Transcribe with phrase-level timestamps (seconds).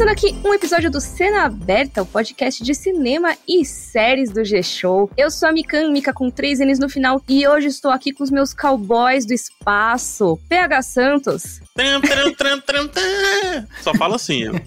[0.00, 5.10] Começando aqui um episódio do Cena Aberta, o podcast de cinema e séries do G-Show.
[5.14, 8.24] Eu sou a Mikan, Mika com três N's no final, e hoje estou aqui com
[8.24, 11.60] os meus cowboys do espaço, PH Santos.
[13.82, 14.44] Só fala assim.
[14.44, 14.54] Eu.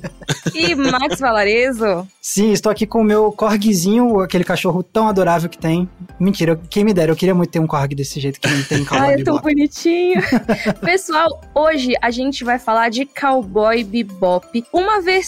[0.54, 2.08] E Max Valarezo.
[2.22, 5.90] Sim, estou aqui com o meu corguizinho, aquele cachorro tão adorável que tem.
[6.20, 8.82] Mentira, quem me dera, eu queria muito ter um corg desse jeito que não tem
[8.84, 10.22] em Ai, é tão bonitinho.
[10.82, 15.23] Pessoal, hoje a gente vai falar de Cowboy Bebop, uma versão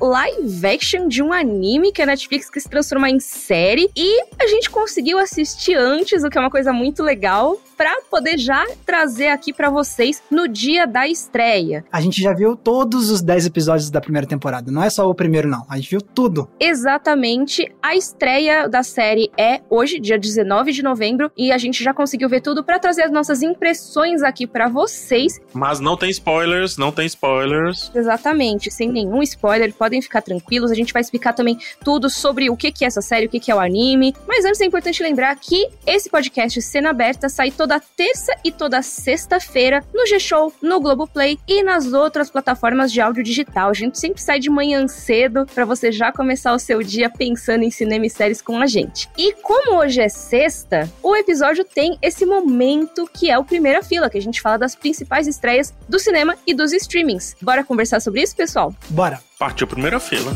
[0.00, 4.70] live action de um anime que a Netflix quis transformar em série e a gente
[4.70, 9.52] conseguiu assistir antes, o que é uma coisa muito legal, para poder já trazer aqui
[9.52, 11.84] para vocês no dia da estreia.
[11.92, 15.14] A gente já viu todos os 10 episódios da primeira temporada, não é só o
[15.14, 16.48] primeiro não, a gente viu tudo.
[16.58, 17.70] Exatamente.
[17.82, 22.28] A estreia da série é hoje, dia 19 de novembro, e a gente já conseguiu
[22.28, 25.38] ver tudo para trazer as nossas impressões aqui para vocês.
[25.52, 27.90] Mas não tem spoilers, não tem spoilers.
[27.94, 30.70] Exatamente, sem nenhum spoiler, podem ficar tranquilos.
[30.70, 33.54] A gente vai explicar também tudo sobre o que é essa série, o que é
[33.54, 34.14] o anime.
[34.26, 38.82] Mas antes é importante lembrar que esse podcast Cena Aberta sai toda terça e toda
[38.82, 43.70] sexta-feira no G-Show, no Globoplay e nas outras plataformas de áudio digital.
[43.70, 47.62] A gente sempre sai de manhã cedo para você já começar o seu dia pensando
[47.62, 49.08] em cinema e séries com a gente.
[49.16, 54.10] E como hoje é sexta, o episódio tem esse momento que é o Primeira Fila,
[54.10, 57.36] que a gente fala das principais estreias do cinema e dos streamings.
[57.40, 58.74] Bora conversar sobre isso, pessoal?
[58.90, 59.25] Bora!
[59.38, 60.32] Partiu Primeira Fila.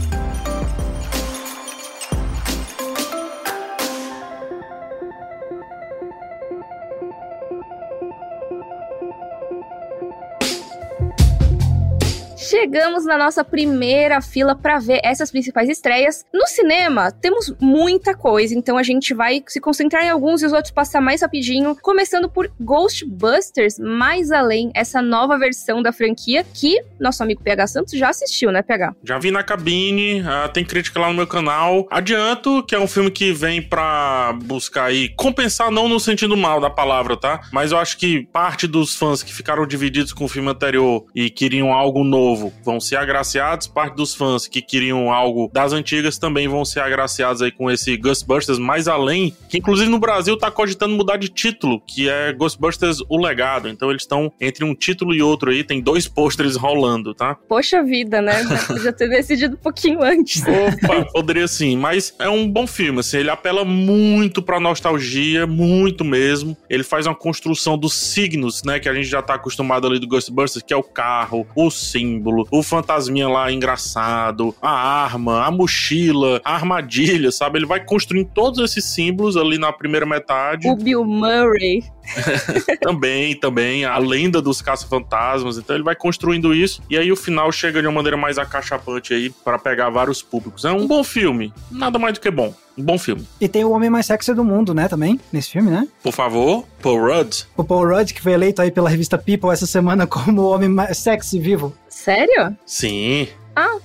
[12.50, 16.24] Chegamos na nossa primeira fila para ver essas principais estreias.
[16.34, 20.52] No cinema, temos muita coisa, então a gente vai se concentrar em alguns e os
[20.52, 26.82] outros passar mais rapidinho, começando por Ghostbusters Mais Além, essa nova versão da franquia que
[26.98, 28.96] nosso amigo PH Santos já assistiu, né, PH?
[29.04, 31.86] Já vi na cabine, uh, tem crítica lá no meu canal.
[31.88, 36.60] Adianto que é um filme que vem para buscar aí compensar não no sentido mal
[36.60, 37.42] da palavra, tá?
[37.52, 41.30] Mas eu acho que parte dos fãs que ficaram divididos com o filme anterior e
[41.30, 46.18] queriam algo novo novo vão ser agraciados, parte dos fãs que queriam algo das antigas
[46.18, 50.50] também vão ser agraciados aí com esse Ghostbusters mais além, que inclusive no Brasil tá
[50.50, 53.68] cogitando mudar de título, que é Ghostbusters O Legado.
[53.68, 57.34] Então eles estão entre um título e outro aí, tem dois pôsteres rolando, tá?
[57.48, 58.44] Poxa vida, né?
[58.66, 60.42] Podia ter decidido um pouquinho antes.
[60.42, 66.04] Opa, poderia sim, mas é um bom filme, assim, ele apela muito pra nostalgia, muito
[66.04, 66.56] mesmo.
[66.68, 70.06] Ele faz uma construção dos signos, né, que a gente já tá acostumado ali do
[70.06, 75.50] Ghostbusters, que é o carro, o símbolo, símbolo, o fantasminha lá engraçado, a arma, a
[75.50, 77.58] mochila, a armadilha, sabe?
[77.58, 80.68] Ele vai construindo todos esses símbolos ali na primeira metade.
[80.68, 81.82] O Bill Murray.
[82.80, 85.58] também, também, a lenda dos caça-fantasmas.
[85.58, 89.12] Então ele vai construindo isso e aí o final chega de uma maneira mais acachapante
[89.12, 90.64] aí para pegar vários públicos.
[90.64, 92.54] É um bom filme, nada mais do que bom.
[92.78, 93.26] Um bom filme.
[93.40, 95.86] E tem o homem mais sexy do mundo, né, também, nesse filme, né?
[96.02, 97.44] Por favor, Paul Rudd.
[97.56, 100.68] O Paul Rudd, que foi eleito aí pela revista People essa semana como o homem
[100.68, 101.74] mais sexy vivo.
[101.90, 102.56] Sério?
[102.64, 103.28] Sim.
[103.54, 103.78] Ah,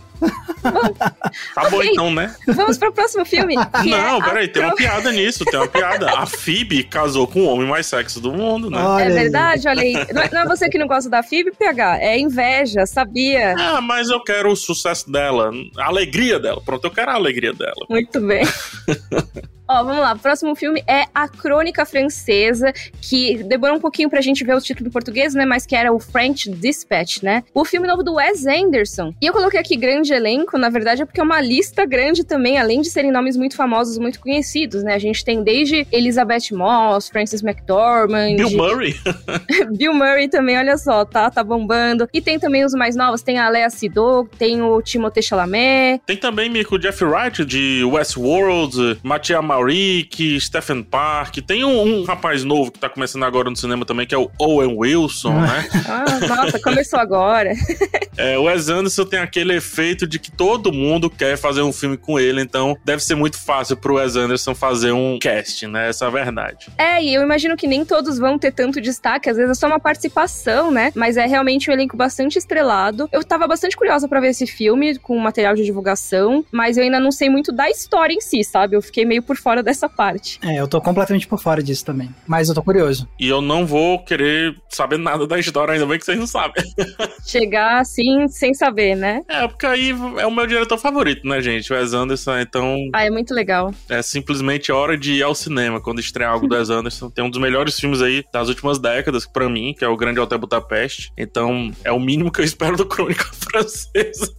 [1.53, 1.89] tá bom okay.
[1.91, 2.33] então, né?
[2.47, 3.55] Vamos pro próximo filme.
[3.55, 6.09] Não, é peraí, tem uma piada nisso, tem uma piada.
[6.11, 8.77] A Phoebe casou com o homem mais sexy do mundo, né?
[8.77, 9.93] Olha é verdade, olha aí.
[10.13, 11.99] Não é, não é, você que não gosta da Phoebe, PH?
[11.99, 13.55] É inveja, sabia?
[13.57, 16.61] Ah, mas eu quero o sucesso dela, a alegria dela.
[16.63, 17.85] Pronto, eu quero a alegria dela.
[17.89, 18.43] Muito bem.
[19.67, 20.13] Ó, vamos lá.
[20.13, 22.71] O próximo filme é A Crônica Francesa,
[23.01, 25.45] que demorou um pouquinho pra gente ver o título em português, né?
[25.45, 27.43] Mas que era o French Dispatch, né?
[27.53, 29.13] O filme novo do Wes Anderson.
[29.21, 32.57] E eu coloquei aqui grande elenco, na verdade, é porque é uma lista grande também,
[32.57, 34.93] além de serem nomes muito famosos, muito conhecidos, né?
[34.93, 38.35] A gente tem desde Elizabeth Moss, Francis McDormand.
[38.35, 38.95] Bill Murray.
[39.75, 41.29] Bill Murray também, olha só, tá?
[41.29, 42.07] Tá bombando.
[42.13, 46.01] E tem também os mais novos, tem a Lea Sidou, tem o Timothée Chalamet.
[46.05, 51.37] Tem também, Mico, Jeff Wright, de Westworld, Matia Maurick, Stephen Park.
[51.37, 54.29] Tem um, um, rapaz novo que tá começando agora no cinema também, que é o
[54.37, 55.65] Owen Wilson, né?
[55.87, 57.53] Ah, nossa, começou agora.
[58.17, 61.95] é, o Wes Anderson tem aquele efeito de que todo mundo quer fazer um filme
[61.95, 65.89] com ele, então deve ser muito fácil pro Wes Anderson fazer um cast, né?
[65.89, 66.67] Essa é a verdade.
[66.77, 69.67] É, e eu imagino que nem todos vão ter tanto destaque, às vezes é só
[69.67, 70.91] uma participação, né?
[70.95, 73.07] Mas é realmente um elenco bastante estrelado.
[73.11, 76.99] Eu tava bastante curiosa para ver esse filme com material de divulgação, mas eu ainda
[76.99, 78.75] não sei muito da história em si, sabe?
[78.75, 80.39] Eu fiquei meio por fora dessa parte.
[80.41, 82.09] É, eu tô completamente por fora disso também.
[82.25, 83.07] Mas eu tô curioso.
[83.19, 86.63] E eu não vou querer saber nada da história, ainda bem que vocês não sabem.
[87.23, 89.21] Chegar assim, sem saber, né?
[89.29, 91.71] É, porque aí é o meu diretor favorito, né, gente?
[91.71, 92.75] O Wes Anderson, então.
[92.91, 93.71] Ah, é muito legal.
[93.87, 97.11] É simplesmente hora de ir ao cinema quando estrear algo do Wes Anderson.
[97.11, 100.19] Tem um dos melhores filmes aí das últimas décadas, para mim, que é o Grande
[100.19, 101.11] Hotel Budapeste.
[101.15, 104.33] Então, é o mínimo que eu espero do Crônica Francesa.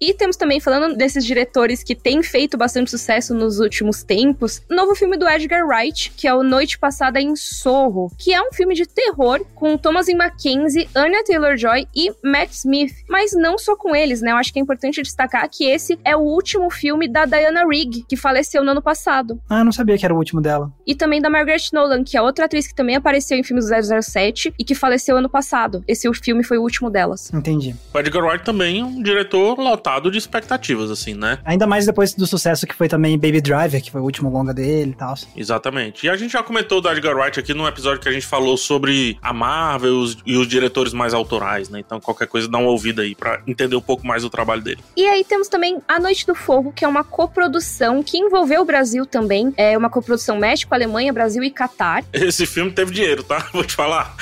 [0.00, 4.94] E temos também, falando desses diretores que têm feito bastante sucesso nos últimos tempos, novo
[4.94, 8.74] filme do Edgar Wright, que é o Noite Passada em Sorro, que é um filme
[8.74, 12.92] de terror com Thomas Mackenzie, Anya Taylor-Joy e Matt Smith.
[13.08, 14.30] Mas não só com eles, né?
[14.30, 18.04] Eu acho que é importante destacar que esse é o último filme da Diana Rigg,
[18.08, 19.40] que faleceu no ano passado.
[19.50, 20.72] Ah, eu não sabia que era o último dela.
[20.86, 24.02] E também da Margaret Nolan, que é outra atriz que também apareceu em filmes do
[24.02, 25.82] 007 e que faleceu ano passado.
[25.88, 27.32] Esse filme foi o último delas.
[27.34, 27.74] Entendi.
[27.92, 31.38] O Edgar Wright também é um diretor lotado de expectativas, assim, né?
[31.44, 34.52] Ainda mais depois do sucesso que foi também Baby Driver, que foi o último longa
[34.52, 35.14] dele e tal.
[35.36, 36.06] Exatamente.
[36.06, 38.56] E a gente já comentou do Edgar Wright aqui num episódio que a gente falou
[38.56, 41.80] sobre a Marvel os, e os diretores mais autorais, né?
[41.80, 44.80] Então qualquer coisa dá uma ouvida aí pra entender um pouco mais o trabalho dele.
[44.96, 48.64] E aí temos também A Noite do Fogo, que é uma coprodução que envolveu o
[48.64, 49.52] Brasil também.
[49.56, 52.04] É uma coprodução México, Alemanha, Brasil e Catar.
[52.12, 53.48] Esse filme teve dinheiro, tá?
[53.52, 54.14] Vou te falar.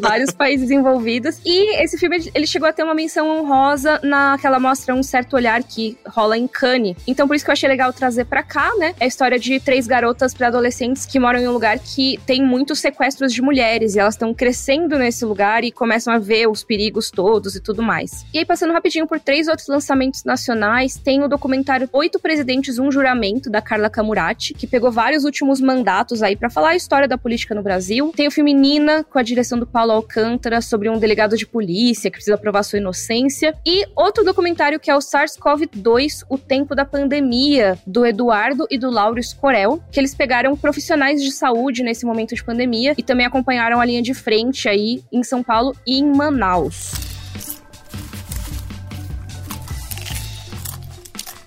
[0.00, 1.40] Vários países envolvidos.
[1.44, 5.62] E esse filme, ele chegou a ter uma menção honrosa naquela mostra Um Certo Olhar
[5.62, 6.96] que rola em Cannes.
[7.06, 8.94] Então por isso que eu achei legal trazer pra cá, né?
[8.98, 12.80] É a história de três garotas pré-adolescentes que moram em um lugar que tem muitos
[12.80, 13.94] sequestros de mulheres.
[13.94, 17.82] E elas estão crescendo nesse lugar e começam a ver os perigos todos e tudo
[17.82, 18.24] mais.
[18.32, 22.90] E aí, passando rapidinho por três outros lançamentos nacionais, tem o documentário Oito Presidentes, Um
[22.90, 27.18] Juramento, da Carla Camurati, que pegou vários últimos mandatos aí para falar a história da
[27.18, 28.10] política no Brasil.
[28.16, 32.10] Tem o filme Nina, com a direção do Paulo Alcântara, sobre um delegado de polícia
[32.10, 33.54] que precisa provar sua inocência.
[33.66, 38.90] E outro documentário que é o SARS-CoV-2, O Tempo da Pandemia, do Eduardo e do
[38.90, 43.80] Lauro Escorel, que eles pegaram profissionais de saúde nesse momento de pandemia e também acompanharam
[43.80, 47.11] a linha de frente aí em São Paulo e em Manaus.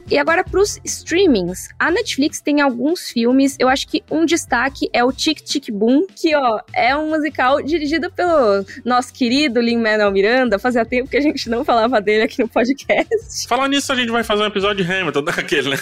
[0.10, 1.70] E agora pros streamings.
[1.80, 6.06] A Netflix tem alguns filmes, eu acho que um destaque é o Tic Tic Boom,
[6.16, 10.60] que ó, é um musical dirigido pelo nosso querido Lin-Manuel Miranda.
[10.60, 13.48] Fazia tempo que a gente não falava dele aqui no podcast.
[13.48, 15.78] Falar nisso, a gente vai fazer um episódio de Hamilton, daquele, né?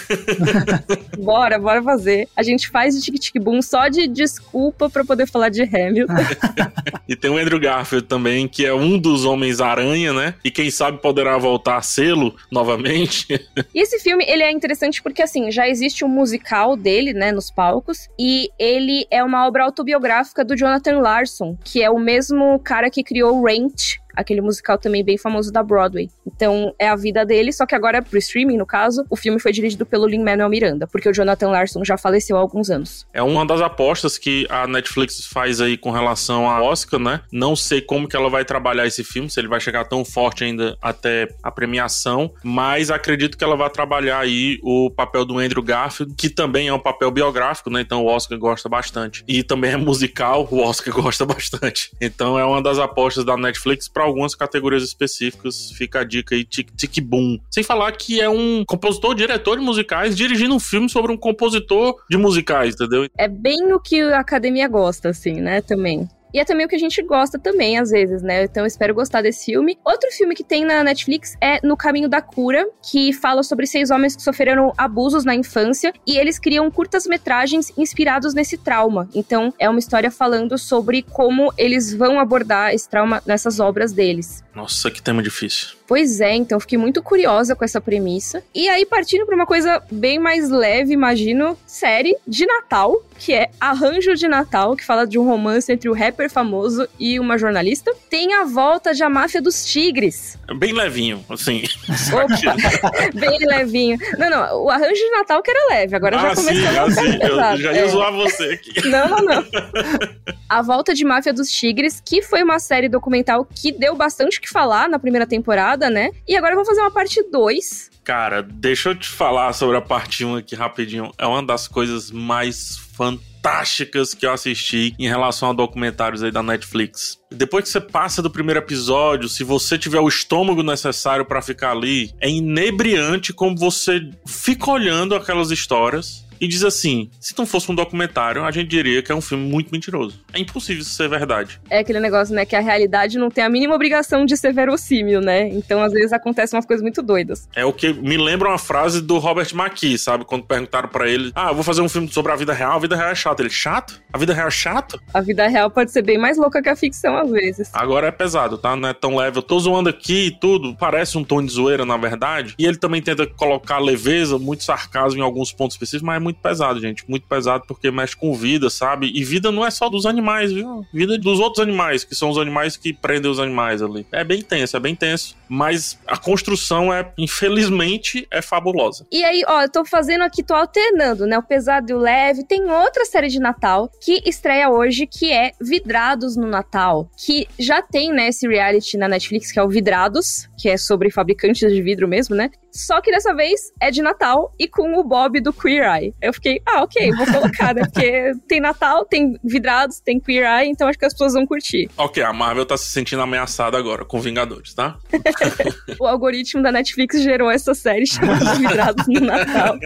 [1.18, 2.28] bora, bora fazer.
[2.34, 6.14] A gente faz o Tic Tic Boom só de desculpa para poder falar de Hamilton.
[7.08, 10.34] e tem o Andrew Garfield também, que é um dos Homens-Aranha, né?
[10.42, 13.26] E quem sabe poderá voltar a sê-lo novamente.
[13.74, 17.32] e esse filme filme, ele é interessante porque, assim, já existe um musical dele, né,
[17.32, 22.58] nos palcos, e ele é uma obra autobiográfica do Jonathan Larson, que é o mesmo
[22.60, 26.08] cara que criou Rent, aquele musical também bem famoso da Broadway.
[26.26, 29.52] Então, é a vida dele, só que agora pro streaming, no caso, o filme foi
[29.52, 33.06] dirigido pelo Lin-Manuel Miranda, porque o Jonathan Larson já faleceu há alguns anos.
[33.12, 37.20] É uma das apostas que a Netflix faz aí com relação a Oscar, né?
[37.32, 40.44] Não sei como que ela vai trabalhar esse filme, se ele vai chegar tão forte
[40.44, 45.62] ainda até a premiação, mas acredito que ela vai trabalhar aí o papel do Andrew
[45.62, 47.80] Garfield, que também é um papel biográfico, né?
[47.80, 49.24] Então o Oscar gosta bastante.
[49.26, 51.90] E também é musical, o Oscar gosta bastante.
[52.00, 55.70] Então é uma das apostas da Netflix para algumas categorias específicas.
[55.72, 57.38] Fica a dica aí, Tic Tic Boom.
[57.50, 61.96] Sem falar que é um compositor, diretor de musicais, dirigindo um filme sobre um compositor
[62.08, 63.08] de musicais, entendeu?
[63.18, 65.60] É bem o que a academia gosta, assim, né?
[65.60, 66.08] Também.
[66.34, 68.42] E é também o que a gente gosta também, às vezes, né?
[68.42, 69.78] Então eu espero gostar desse filme.
[69.84, 73.88] Outro filme que tem na Netflix é No Caminho da Cura, que fala sobre seis
[73.88, 79.08] homens que sofreram abusos na infância e eles criam curtas-metragens inspirados nesse trauma.
[79.14, 84.42] Então é uma história falando sobre como eles vão abordar esse trauma nessas obras deles.
[84.52, 85.76] Nossa, que tema difícil.
[85.86, 88.42] Pois é, então fiquei muito curiosa com essa premissa.
[88.54, 93.50] E aí, partindo para uma coisa bem mais leve, imagino, série de Natal, que é
[93.60, 97.92] Arranjo de Natal, que fala de um romance entre o rapper famoso e uma jornalista.
[98.08, 100.38] Tem a volta de A Máfia dos Tigres.
[100.56, 101.64] Bem levinho, assim.
[102.12, 103.98] Opa, bem levinho.
[104.18, 106.82] Não, não, o Arranjo de Natal que era leve, agora ah, já começou sim, a
[106.82, 107.88] assim, Eu já ia é.
[107.88, 108.88] zoar você aqui.
[108.88, 109.44] Não, não, não.
[110.48, 114.40] A volta de Máfia dos Tigres, que foi uma série documental que deu bastante o
[114.40, 116.10] que falar na primeira temporada temporada, né?
[116.26, 117.90] E agora vamos fazer uma parte 2.
[118.02, 121.10] Cara, deixa eu te falar sobre a parte 1 aqui rapidinho.
[121.18, 126.42] É uma das coisas mais fantásticas que eu assisti em relação a documentários aí da
[126.42, 127.18] Netflix.
[127.30, 131.72] Depois que você passa do primeiro episódio, se você tiver o estômago necessário para ficar
[131.72, 137.70] ali, é inebriante como você fica olhando aquelas histórias e diz assim: se não fosse
[137.70, 140.20] um documentário, a gente diria que é um filme muito mentiroso.
[140.32, 141.60] É impossível isso ser verdade.
[141.70, 145.20] É aquele negócio, né, que a realidade não tem a mínima obrigação de ser verossímil,
[145.20, 145.48] né?
[145.48, 147.48] Então, às vezes, acontecem umas coisas muito doidas.
[147.54, 150.24] É o que me lembra uma frase do Robert McKee, sabe?
[150.24, 152.78] Quando perguntaram para ele: ah, eu vou fazer um filme sobre a vida real, a
[152.78, 153.42] vida real é chata.
[153.42, 154.02] Ele, chato?
[154.12, 155.00] A vida real é chato?
[155.12, 157.70] A vida real pode ser bem mais louca que a ficção, às vezes.
[157.72, 158.76] Agora é pesado, tá?
[158.76, 159.38] Não é tão leve.
[159.38, 162.54] Eu tô zoando aqui e tudo, parece um tom de zoeira, na verdade.
[162.58, 166.40] E ele também tenta colocar leveza, muito sarcasmo em alguns pontos específicos, mas é muito
[166.40, 167.08] pesado, gente.
[167.08, 169.12] Muito pesado porque mexe com vida, sabe?
[169.14, 170.84] E vida não é só dos animais, viu?
[170.92, 174.06] Vida dos outros animais, que são os animais que prendem os animais ali.
[174.10, 175.36] É bem tenso, é bem tenso.
[175.48, 179.06] Mas a construção é, infelizmente, é fabulosa.
[179.12, 181.38] E aí, ó, eu tô fazendo aqui, tô alternando, né?
[181.38, 182.44] O pesado e o leve.
[182.44, 187.10] Tem outra série de Natal que estreia hoje, que é Vidrados no Natal.
[187.16, 191.10] Que já tem, né, esse reality na Netflix, que é o Vidrados, que é sobre
[191.10, 192.50] fabricantes de vidro mesmo, né?
[192.74, 196.14] Só que dessa vez é de Natal e com o Bob do Queer Eye.
[196.20, 197.82] Eu fiquei, ah, ok, vou colocar, né?
[197.84, 201.88] Porque tem Natal, tem vidrados, tem Queer Eye, então acho que as pessoas vão curtir.
[201.96, 204.96] Ok, a Marvel tá se sentindo ameaçada agora com Vingadores, tá?
[206.00, 209.78] o algoritmo da Netflix gerou essa série chamada Vidrados no Natal.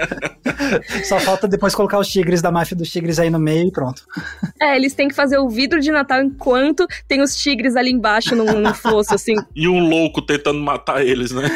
[1.04, 4.02] Só falta depois colocar os tigres da máfia dos tigres aí no meio e pronto.
[4.61, 8.35] É, eles têm que fazer o vidro de Natal enquanto tem os tigres ali embaixo
[8.35, 9.35] no, no fosso, assim.
[9.54, 11.49] E um louco tentando matar eles, né?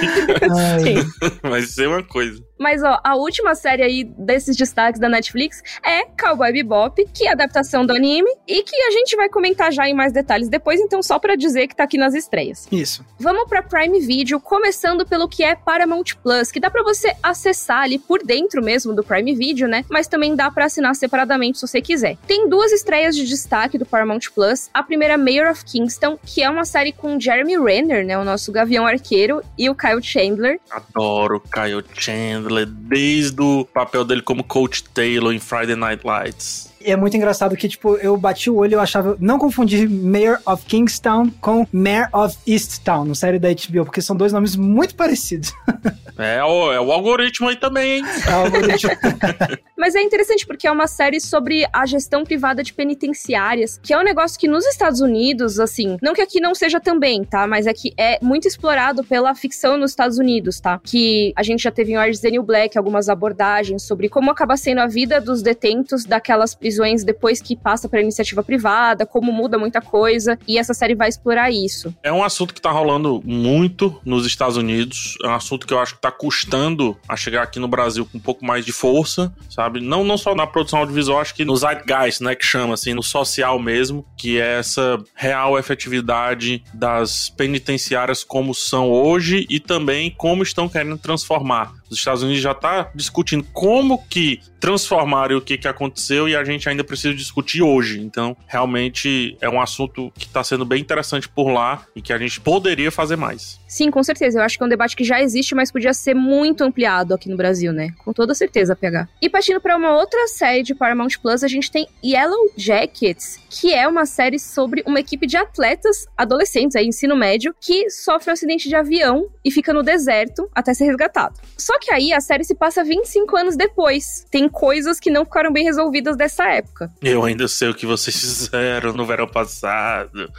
[0.83, 1.22] Sim.
[1.43, 2.43] Vai ser uma coisa.
[2.59, 7.33] Mas, ó, a última série aí desses destaques da Netflix é Cowboy Bebop, que é
[7.33, 11.03] adaptação do anime e que a gente vai comentar já em mais detalhes depois, então
[11.03, 12.69] só para dizer que tá aqui nas estreias.
[12.71, 13.05] Isso.
[13.19, 17.83] Vamos para Prime Video, começando pelo que é Paramount Plus, que dá para você acessar
[17.83, 19.85] ali por dentro mesmo do Prime Video, né?
[19.91, 22.17] Mas também dá para assinar separadamente se você quiser.
[22.29, 24.71] Tem duas estreias de destaque do Paramount Plus.
[24.73, 28.53] A primeira, Mayor of Kingston, que é uma série com Jeremy Renner, né, o nosso
[28.53, 30.61] Gavião Arqueiro, e o Kyle Chandler.
[30.71, 36.72] Adoro o Kyle Chandler desde o papel dele como Coach Taylor em Friday Night Lights.
[36.85, 39.17] E é muito engraçado que, tipo, eu bati o olho e eu achava.
[39.21, 44.17] Não confundir Mayor of Kingstown com Mayor of Easttown, no série da HBO, porque são
[44.17, 45.53] dois nomes muito parecidos.
[46.19, 48.05] É o, é o algoritmo aí também, hein?
[48.29, 48.91] É o algoritmo.
[49.77, 53.99] Mas é interessante porque é uma série sobre a gestão privada de penitenciárias, que é
[53.99, 57.47] um negócio que nos Estados Unidos, assim, não que aqui não seja também, tá?
[57.47, 60.79] Mas é que é muito explorado pela ficção nos Estados Unidos, tá?
[60.85, 64.31] Que a gente já teve em Orange is the New Black algumas abordagens sobre como
[64.31, 69.05] acaba sendo a vida dos detentos daquelas prisões prisões depois que passa para iniciativa privada,
[69.05, 71.95] como muda muita coisa, e essa série vai explorar isso.
[72.03, 75.79] É um assunto que tá rolando muito nos Estados Unidos, é um assunto que eu
[75.79, 79.33] acho que tá custando a chegar aqui no Brasil com um pouco mais de força,
[79.51, 79.81] sabe?
[79.81, 83.03] Não, não só na produção audiovisual, acho que no zeitgeist, né, que chama assim, no
[83.03, 90.43] social mesmo, que é essa real efetividade das penitenciárias como são hoje e também como
[90.43, 95.69] estão querendo transformar os Estados Unidos já está discutindo como que transformaram o que, que
[95.69, 98.01] aconteceu e a gente ainda precisa discutir hoje.
[98.01, 102.19] Então, realmente é um assunto que está sendo bem interessante por lá e que a
[102.19, 103.61] gente poderia fazer mais.
[103.73, 104.39] Sim, com certeza.
[104.39, 107.31] Eu acho que é um debate que já existe, mas podia ser muito ampliado aqui
[107.31, 107.95] no Brasil, né?
[108.05, 109.09] Com toda certeza, pegar.
[109.19, 113.73] E partindo para uma outra série de Paramount Plus, a gente tem Yellow Jackets, que
[113.73, 118.35] é uma série sobre uma equipe de atletas adolescentes, aí, ensino médio, que sofre um
[118.35, 121.41] acidente de avião e fica no deserto até ser resgatado.
[121.57, 124.27] Só que aí a série se passa 25 anos depois.
[124.31, 126.93] Tem coisas que não ficaram bem resolvidas dessa época.
[127.01, 130.31] Eu ainda sei o que vocês fizeram no verão passado.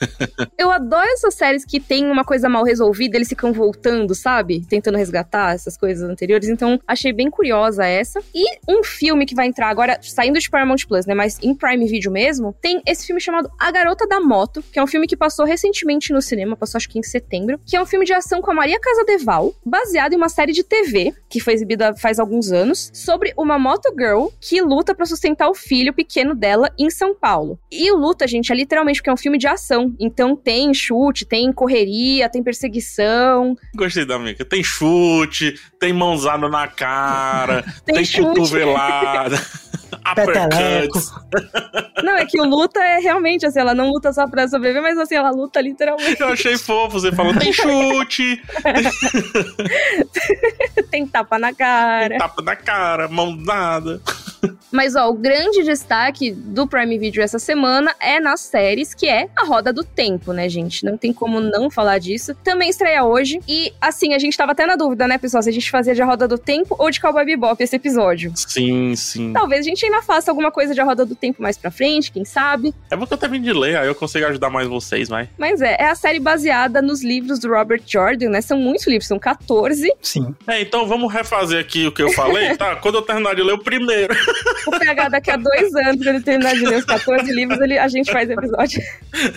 [0.58, 4.64] eu adoro essas séries que tem uma coisa mal resolvida, eles ficam voltando, sabe?
[4.68, 6.48] Tentando resgatar essas coisas anteriores.
[6.48, 8.20] Então, achei bem curiosa essa.
[8.34, 11.14] E um filme que vai entrar agora, saindo de Paramount Plus, né?
[11.14, 14.82] Mas em Prime Video mesmo, tem esse filme chamado A Garota da Moto, que é
[14.82, 17.86] um filme que passou recentemente no cinema, passou acho que em setembro, que é um
[17.86, 21.52] filme de ação com a Maria Casadeval, baseado em uma série de TV que foi
[21.52, 26.34] exibida faz alguns anos, sobre uma moto girl que luta para sustentar o filho pequeno
[26.34, 27.58] dela em São Paulo.
[27.70, 29.87] E o luta, gente, é literalmente porque é um filme de ação.
[29.98, 33.56] Então tem chute, tem correria, tem perseguição.
[33.74, 34.44] Gostei da Mica.
[34.44, 39.40] Tem chute, tem mãozada na cara, tem, tem cotovelada.
[42.02, 44.98] Não, é que o luta é realmente assim, ela não luta só pra sobreviver, mas
[44.98, 46.20] assim, ela luta literalmente.
[46.20, 48.40] Eu achei fofo, você falou, tem chute.
[50.90, 52.10] tem tapa na cara.
[52.10, 54.00] Tem tapa na cara, mão dada.
[54.70, 59.28] Mas, ó, o grande destaque do Prime Video essa semana é nas séries, que é
[59.36, 60.84] a Roda do Tempo, né, gente?
[60.84, 62.34] Não tem como não falar disso.
[62.44, 63.40] Também estreia hoje.
[63.48, 66.02] E, assim, a gente tava até na dúvida, né, pessoal, se a gente fazia de
[66.02, 68.32] Roda do Tempo ou de Cowboy Bebop esse episódio.
[68.36, 69.32] Sim, sim.
[69.32, 72.12] Talvez a gente ainda faça alguma coisa de A Roda do Tempo mais pra frente,
[72.12, 72.74] quem sabe.
[72.90, 75.28] É porque eu termino de ler, aí eu consigo ajudar mais vocês, vai.
[75.38, 78.40] Mas é, é a série baseada nos livros do Robert Jordan, né?
[78.40, 79.90] São muitos livros, são 14.
[80.02, 80.34] Sim.
[80.46, 82.76] É, então vamos refazer aqui o que eu falei, tá?
[82.76, 84.14] Quando eu terminar de ler o primeiro.
[84.66, 87.88] O PH daqui a dois anos, ele terminar de ler os 14 livros, ele, a
[87.88, 88.82] gente faz episódio.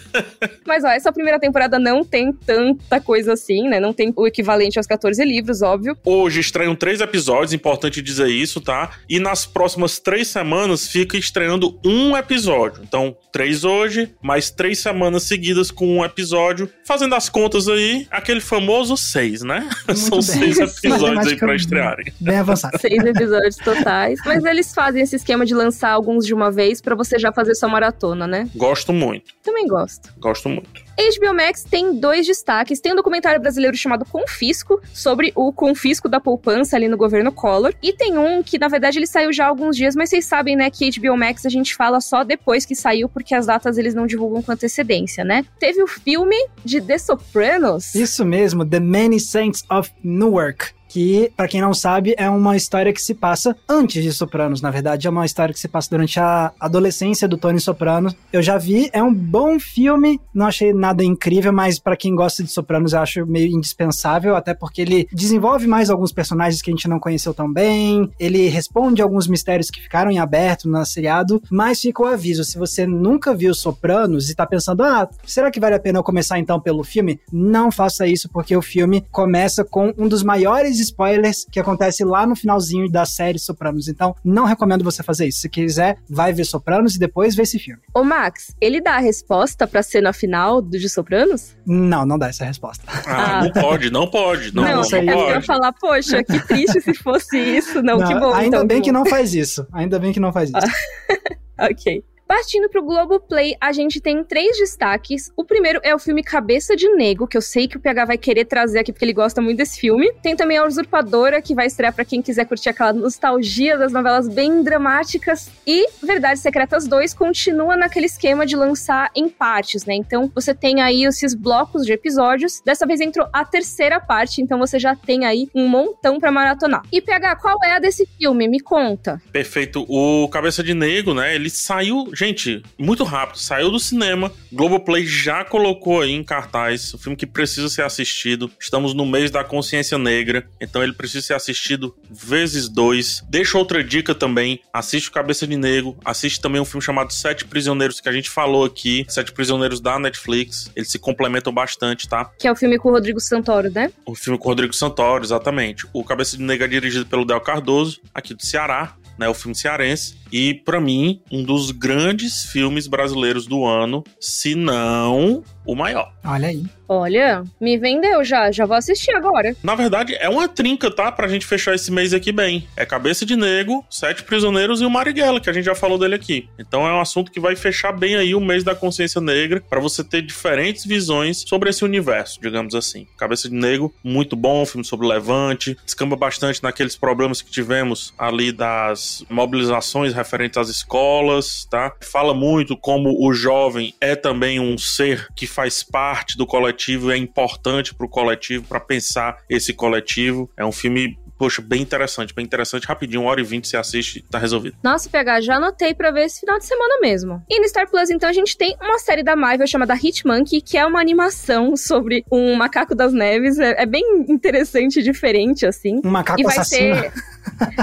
[0.65, 3.79] Mas ó, essa primeira temporada não tem tanta coisa assim, né?
[3.79, 5.97] Não tem o equivalente aos 14 livros, óbvio.
[6.03, 8.91] Hoje estreiam três episódios, importante dizer isso, tá?
[9.09, 12.83] E nas próximas três semanas fica estreando um episódio.
[12.83, 16.69] Então, três hoje, mais três semanas seguidas com um episódio.
[16.85, 19.67] Fazendo as contas aí, aquele famoso seis, né?
[19.95, 20.21] São bem.
[20.21, 22.11] seis episódios aí pra estrearem.
[22.19, 22.77] Bem avançado.
[22.79, 24.19] Seis episódios totais.
[24.25, 27.53] Mas eles fazem esse esquema de lançar alguns de uma vez pra você já fazer
[27.53, 28.49] sua maratona, né?
[28.55, 30.11] Gosto muito, Também gosto.
[30.19, 30.81] gosto muito.
[30.97, 32.79] HBO Max tem dois destaques.
[32.79, 37.73] Tem um documentário brasileiro chamado Confisco, sobre o confisco da poupança ali no governo Collor.
[37.81, 40.55] E tem um que, na verdade, ele saiu já há alguns dias, mas vocês sabem,
[40.55, 43.95] né, que HBO Max a gente fala só depois que saiu, porque as datas eles
[43.95, 45.43] não divulgam com antecedência, né?
[45.59, 47.95] Teve o filme de The Sopranos.
[47.95, 50.67] Isso mesmo, The Many Saints of Newark.
[50.91, 54.61] Que, pra quem não sabe, é uma história que se passa antes de Sopranos.
[54.61, 58.13] Na verdade, é uma história que se passa durante a adolescência do Tony Soprano.
[58.33, 60.19] Eu já vi, é um bom filme.
[60.33, 64.35] Não achei nada incrível, mas pra quem gosta de Sopranos, eu acho meio indispensável.
[64.35, 68.11] Até porque ele desenvolve mais alguns personagens que a gente não conheceu tão bem.
[68.19, 71.41] Ele responde alguns mistérios que ficaram em aberto no seriado.
[71.49, 75.59] Mas fica o aviso: se você nunca viu Sopranos e tá pensando, ah, será que
[75.59, 77.17] vale a pena eu começar então pelo filme?
[77.31, 82.25] Não faça isso, porque o filme começa com um dos maiores spoilers que acontece lá
[82.25, 83.87] no finalzinho da série Sopranos.
[83.87, 85.39] Então, não recomendo você fazer isso.
[85.39, 87.81] Se quiser, vai ver Sopranos e depois ver esse filme.
[87.93, 91.55] Ô, Max, ele dá a resposta pra cena final do de Sopranos?
[91.65, 92.83] Não, não dá essa resposta.
[93.05, 93.43] Ah, Ah.
[93.43, 94.53] não pode, não pode.
[94.53, 95.45] Não, não, isso aí- é não pra eu pode.
[95.45, 97.81] falar, poxa, que triste se fosse isso.
[97.81, 98.33] Não, que bom.
[98.33, 99.65] ainda então, bem que que não faz isso.
[99.73, 100.57] Ainda bem que não faz isso.
[101.59, 102.03] Ok.
[102.31, 105.29] Partindo pro Globoplay, a gente tem três destaques.
[105.35, 108.17] O primeiro é o filme Cabeça de Nego, que eu sei que o PH vai
[108.17, 110.09] querer trazer aqui porque ele gosta muito desse filme.
[110.23, 114.29] Tem também a Usurpadora, que vai estrear pra quem quiser curtir aquela nostalgia das novelas
[114.29, 115.51] bem dramáticas.
[115.67, 119.95] E Verdades Secretas 2 continua naquele esquema de lançar em partes, né?
[119.95, 122.61] Então você tem aí esses blocos de episódios.
[122.63, 126.83] Dessa vez entrou a terceira parte, então você já tem aí um montão pra maratonar.
[126.93, 128.47] E PH, qual é a desse filme?
[128.47, 129.21] Me conta.
[129.33, 129.85] Perfeito.
[129.89, 131.35] O Cabeça de Negro, né?
[131.35, 133.39] Ele saiu, gente, muito rápido.
[133.39, 134.31] Saiu do cinema.
[134.53, 136.93] Globoplay já colocou aí em cartaz.
[136.93, 138.51] Um filme que precisa ser assistido.
[138.59, 140.47] Estamos no mês da consciência negra.
[140.59, 143.23] Então ele precisa ser assistido vezes dois.
[143.27, 144.59] Deixa outra dica também.
[144.71, 145.97] Assiste o Cabeça de Negro.
[146.05, 149.03] Assiste também um filme chamado Sete Prisioneiros, que a gente falou aqui.
[149.09, 150.71] Sete Prisioneiros da Netflix.
[150.75, 152.29] Eles se complementam bastante, tá?
[152.37, 153.91] Que é o filme com o Rodrigo Santoro, né?
[154.05, 155.87] O filme com o Rodrigo Santoro, exatamente.
[155.91, 159.29] O Cabeça de Negro é dirigido pelo Del Cardoso, aqui do Ceará, né?
[159.29, 160.15] O filme cearense.
[160.31, 166.11] E, pra mim, um dos grandes filmes brasileiros do ano, se não o maior.
[166.23, 166.63] Olha aí.
[166.93, 169.55] Olha, me vendeu já, já vou assistir agora.
[169.63, 171.09] Na verdade, é uma trinca, tá?
[171.09, 172.67] Pra gente fechar esse mês aqui bem.
[172.75, 176.15] É Cabeça de Negro, Sete Prisioneiros e o Marighella, que a gente já falou dele
[176.15, 176.49] aqui.
[176.59, 179.79] Então é um assunto que vai fechar bem aí o mês da consciência negra, pra
[179.79, 183.07] você ter diferentes visões sobre esse universo, digamos assim.
[183.17, 188.13] Cabeça de Negro, muito bom, filme sobre o Levante, descamba bastante naqueles problemas que tivemos
[188.17, 191.93] ali das mobilizações referentes às escolas, tá?
[192.01, 197.17] Fala muito como o jovem é também um ser que faz parte do coletivo, é
[197.17, 200.49] importante pro coletivo, para pensar esse coletivo.
[200.57, 204.23] É um filme, poxa, bem interessante, bem interessante, rapidinho, uma hora e vinte você assiste,
[204.29, 204.75] tá resolvido.
[204.83, 207.41] Nossa, PH, já anotei pra ver esse final de semana mesmo.
[207.49, 210.77] E no Star Plus, então, a gente tem uma série da Marvel chamada Hitmonkey, que
[210.77, 213.57] é uma animação sobre um macaco das neves.
[213.57, 215.99] É, é bem interessante e diferente, assim.
[216.05, 216.95] Um macaco E vai assassino.
[216.95, 217.11] ser.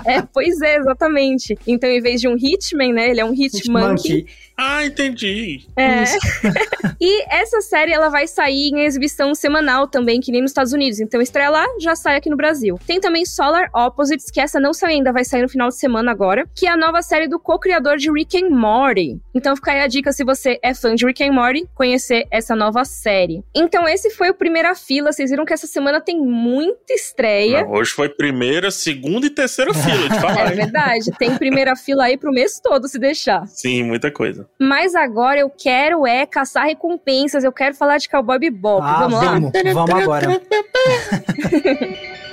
[0.06, 1.58] É, pois é, exatamente.
[1.66, 3.10] Então, em vez de um Hitman, né?
[3.10, 4.18] Ele é um Hitmonkey.
[4.18, 4.26] Hitmonkey.
[4.56, 5.66] Ah, entendi.
[5.76, 6.04] É.
[7.00, 10.98] E essa série ela vai sair em exibição semanal também, que nem nos Estados Unidos.
[10.98, 12.78] Então estreia lá, já sai aqui no Brasil.
[12.86, 16.10] Tem também Solar Opposites, que essa não saiu ainda, vai sair no final de semana
[16.10, 19.18] agora, que é a nova série do co-criador de Rick and Morty.
[19.34, 22.54] Então fica aí a dica se você é fã de Rick and Morty, conhecer essa
[22.54, 23.42] nova série.
[23.54, 25.12] Então esse foi o Primeira Fila.
[25.12, 27.62] Vocês viram que essa semana tem muita estreia.
[27.62, 30.50] Não, hoje foi primeira, segunda e terceira fila, de É falar.
[30.50, 30.56] hein?
[30.56, 33.46] verdade, tem primeira fila aí pro mês todo, se deixar.
[33.46, 34.46] Sim, muita coisa.
[34.60, 38.82] Mas agora eu quero é caçar recompensas, eu quero falar de Cowboy Bebop.
[38.84, 39.32] Ah, Vamos lá?
[39.32, 40.26] vamos, vamos agora.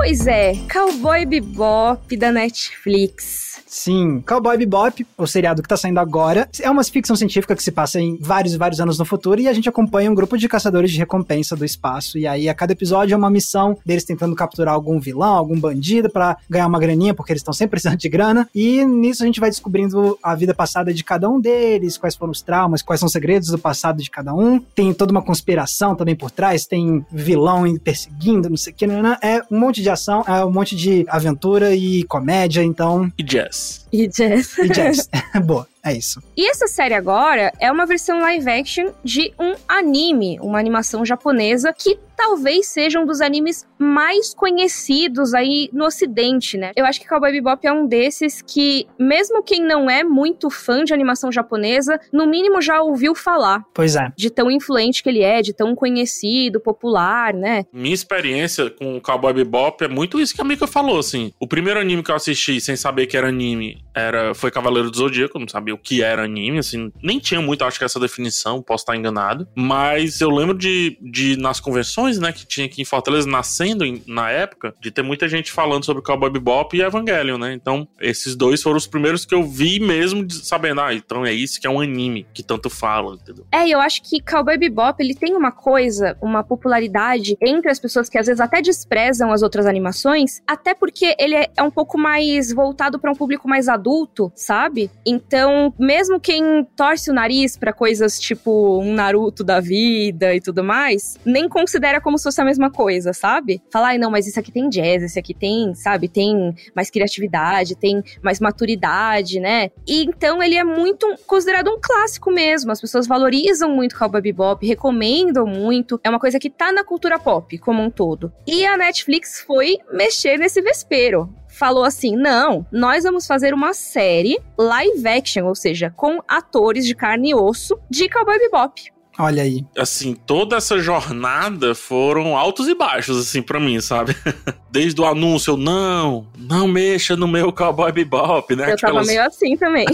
[0.00, 3.48] Pois é, Cowboy Bebop da Netflix.
[3.68, 7.70] Sim, Cowboy Bebop, o seriado que tá saindo agora, é uma ficção científica que se
[7.70, 10.48] passa em vários e vários anos no futuro e a gente acompanha um grupo de
[10.48, 12.16] caçadores de recompensa do espaço.
[12.16, 16.08] E aí, a cada episódio é uma missão deles tentando capturar algum vilão, algum bandido
[16.08, 18.48] para ganhar uma graninha, porque eles estão sempre precisando de grana.
[18.54, 22.32] E nisso a gente vai descobrindo a vida passada de cada um deles, quais foram
[22.32, 24.58] os traumas, quais são os segredos do passado de cada um.
[24.58, 29.42] Tem toda uma conspiração também por trás, tem vilão perseguindo, não sei o que, é
[29.50, 33.10] um monte de ação, é um monte de aventura e comédia, então.
[33.18, 33.86] E jazz.
[33.92, 34.58] E jazz.
[34.58, 35.08] E jazz.
[35.44, 35.66] Boa.
[35.84, 36.22] É isso.
[36.36, 41.72] E essa série agora é uma versão live action de um anime, uma animação japonesa
[41.72, 46.72] que talvez seja um dos animes mais conhecidos aí no ocidente, né?
[46.74, 50.82] Eu acho que Cowboy Bebop é um desses que, mesmo quem não é muito fã
[50.82, 53.62] de animação japonesa, no mínimo já ouviu falar.
[53.72, 54.12] Pois é.
[54.16, 57.64] De tão influente que ele é, de tão conhecido, popular, né?
[57.72, 61.32] Minha experiência com Cowboy Bebop é muito isso que a Mika falou, assim.
[61.38, 64.96] O primeiro anime que eu assisti sem saber que era anime era foi Cavaleiro do
[64.96, 68.62] Zodíaco, não sabia o que era anime, assim, nem tinha muito, acho que essa definição,
[68.62, 72.84] posso estar enganado, mas eu lembro de, de nas convenções, né, que tinha aqui em
[72.84, 77.38] Fortaleza, nascendo em, na época, de ter muita gente falando sobre Cowboy Bebop e Evangelion,
[77.38, 81.32] né, então esses dois foram os primeiros que eu vi mesmo sabendo, ah, então é
[81.32, 83.46] isso que é um anime, que tanto fala, entendeu?
[83.52, 88.08] É, eu acho que Cowboy Bebop, ele tem uma coisa, uma popularidade entre as pessoas
[88.08, 91.98] que às vezes até desprezam as outras animações, até porque ele é, é um pouco
[91.98, 93.87] mais voltado para um público mais adulto,
[94.34, 94.90] sabe?
[95.06, 100.62] Então, mesmo quem torce o nariz para coisas tipo um Naruto da vida e tudo
[100.62, 103.62] mais, nem considera como se fosse a mesma coisa, sabe?
[103.72, 108.02] Falar, não, mas isso aqui tem jazz, esse aqui tem, sabe, tem mais criatividade, tem
[108.22, 109.70] mais maturidade, né?
[109.86, 112.70] E então ele é muito considerado um clássico mesmo.
[112.72, 116.00] As pessoas valorizam muito Cowboy Bebop, recomendam muito.
[116.02, 118.32] É uma coisa que tá na cultura pop como um todo.
[118.46, 124.38] E a Netflix foi mexer nesse vespeiro falou assim: não, nós vamos fazer uma série
[124.56, 128.97] live action, ou seja, com atores de carne e osso de Cowboy Bebop.
[129.18, 129.64] Olha aí.
[129.76, 134.16] Assim, toda essa jornada foram altos e baixos, assim, para mim, sabe?
[134.70, 138.70] Desde o anúncio, eu, não, não mexa no meu Cowboy Bebop, né?
[138.70, 139.86] Eu tipo, tava meio assim também.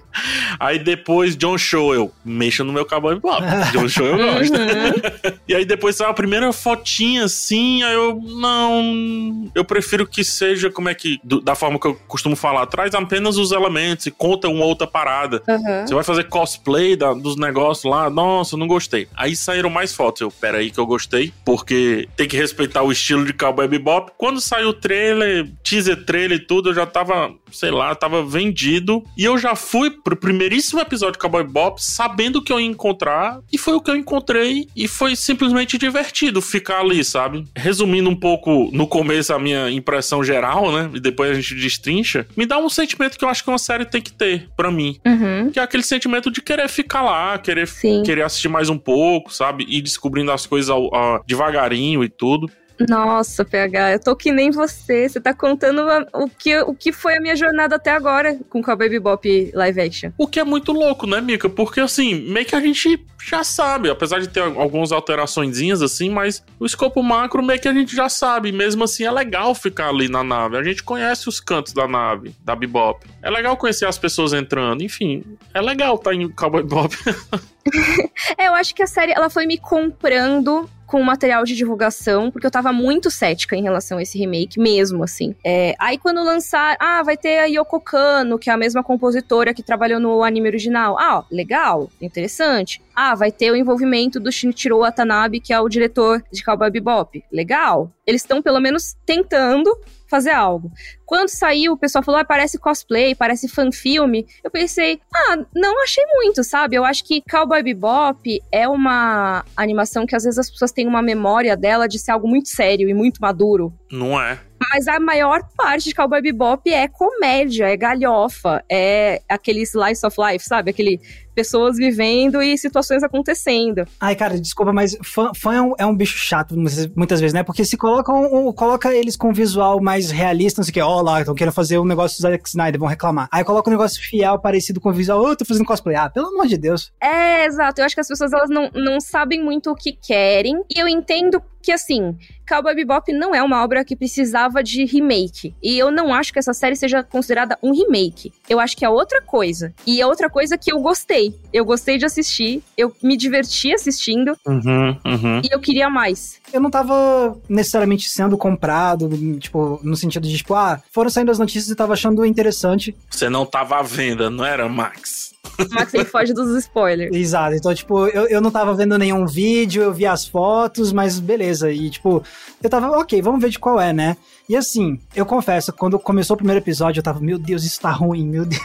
[0.58, 3.42] aí depois, John Show, eu, mexa no meu Cowboy Bebop.
[3.72, 4.54] John Show eu gosto.
[4.54, 5.32] Uhum.
[5.46, 10.70] e aí depois saiu a primeira fotinha, assim, aí eu, não, eu prefiro que seja,
[10.70, 14.10] como é que, do, da forma que eu costumo falar, traz apenas os elementos e
[14.10, 15.42] conta uma outra parada.
[15.46, 15.86] Uhum.
[15.86, 19.08] Você vai fazer cosplay da, dos negócios lá, nossa, não gostei.
[19.14, 20.20] Aí saíram mais fotos.
[20.20, 24.12] Eu, pera aí que eu gostei, porque tem que respeitar o estilo de Cowboy Bebop.
[24.16, 29.04] Quando saiu o trailer, teaser trailer e tudo, eu já tava, sei lá, tava vendido.
[29.16, 32.66] E eu já fui pro primeiríssimo episódio de Cowboy Bebop sabendo o que eu ia
[32.66, 33.40] encontrar.
[33.52, 34.68] E foi o que eu encontrei.
[34.76, 37.44] E foi simplesmente divertido ficar ali, sabe?
[37.56, 40.90] Resumindo um pouco no começo a minha impressão geral, né?
[40.94, 42.26] E depois a gente destrincha.
[42.36, 44.98] Me dá um sentimento que eu acho que uma série tem que ter, para mim.
[45.04, 45.50] Uhum.
[45.50, 47.68] Que é aquele sentimento de querer ficar lá, querer,
[48.04, 49.66] querer assistir mais um pouco, sabe?
[49.68, 52.48] E descobrindo as coisas ao, ao, devagarinho e tudo.
[52.88, 55.08] Nossa, PH, eu tô que nem você.
[55.08, 55.82] Você tá contando
[56.12, 59.80] o que, o que foi a minha jornada até agora com o Cowboy Bebop live
[59.80, 60.10] action.
[60.18, 61.48] O que é muito louco, né, Mika?
[61.48, 66.44] Porque, assim, meio que a gente já sabe, apesar de ter algumas alteraçõezinhas, assim, mas
[66.58, 68.52] o escopo macro meio que a gente já sabe.
[68.52, 70.56] Mesmo assim, é legal ficar ali na nave.
[70.56, 73.06] A gente conhece os cantos da nave, da Bebop.
[73.22, 74.82] É legal conhecer as pessoas entrando.
[74.82, 76.96] Enfim, é legal estar tá em Cowboy Bebop.
[78.36, 82.46] é, eu acho que a série, ela foi me comprando com material de divulgação, porque
[82.46, 85.34] eu tava muito cética em relação a esse remake mesmo, assim.
[85.42, 89.54] É, aí quando lançar, ah, vai ter a Yoko Kano, que é a mesma compositora
[89.54, 90.98] que trabalhou no anime original.
[90.98, 92.82] Ah, ó, legal, interessante.
[92.94, 97.24] Ah, vai ter o envolvimento do Shinichiro Watanabe, que é o diretor de Cowboy Bebop.
[97.32, 97.90] Legal.
[98.06, 99.74] Eles estão pelo menos tentando
[100.12, 100.70] fazer algo.
[101.06, 104.26] Quando saiu, o pessoal falou, ah, parece cosplay, parece fanfilme.
[104.44, 106.76] Eu pensei, ah, não achei muito, sabe?
[106.76, 111.00] Eu acho que Cowboy Bebop é uma animação que às vezes as pessoas têm uma
[111.00, 113.72] memória dela de ser algo muito sério e muito maduro.
[113.90, 114.38] Não é?
[114.70, 120.16] Mas a maior parte de Cowboy Bebop é comédia, é galhofa, é aquele slice of
[120.20, 120.70] life, sabe?
[120.70, 121.00] Aquele
[121.34, 123.84] pessoas vivendo e situações acontecendo.
[124.00, 127.42] Ai, cara, desculpa, mas fã, fã é, um, é, um, bicho chato muitas vezes, né?
[127.42, 130.98] Porque se colocam, coloca eles com um visual mais realista, não sei o que, ó
[130.98, 133.28] oh, lá, estão querendo fazer um negócio do Zack Snyder, vão reclamar.
[133.32, 135.96] Aí coloca um negócio fiel, parecido com o visual, oh, tô fazendo cosplay.
[135.96, 136.92] Ah, pelo amor de Deus.
[137.00, 137.80] É, exato.
[137.80, 140.62] Eu acho que as pessoas, elas não, não sabem muito o que querem.
[140.74, 142.16] E eu entendo que assim,
[142.48, 145.54] Cowboy Bebop não é uma obra que precisava de remake.
[145.62, 148.32] E eu não acho que essa série seja considerada um remake.
[148.48, 149.72] Eu acho que é outra coisa.
[149.86, 151.21] E é outra coisa que eu gostei.
[151.52, 154.36] Eu gostei de assistir, eu me diverti assistindo.
[154.46, 155.40] Uhum, uhum.
[155.44, 156.40] E eu queria mais.
[156.52, 159.08] Eu não tava necessariamente sendo comprado,
[159.38, 162.96] tipo, no sentido de, tipo, ah, foram saindo as notícias e tava achando interessante.
[163.10, 165.32] Você não tava à venda, não era, Max?
[165.70, 167.14] Max ele foge dos spoilers.
[167.14, 167.54] Exato.
[167.54, 171.70] Então, tipo, eu, eu não tava vendo nenhum vídeo, eu vi as fotos, mas beleza.
[171.70, 172.22] E, tipo,
[172.62, 174.16] eu tava, ok, vamos ver de qual é, né?
[174.48, 177.90] E assim, eu confesso, quando começou o primeiro episódio, eu tava, meu Deus, isso tá
[177.90, 178.62] ruim, meu Deus.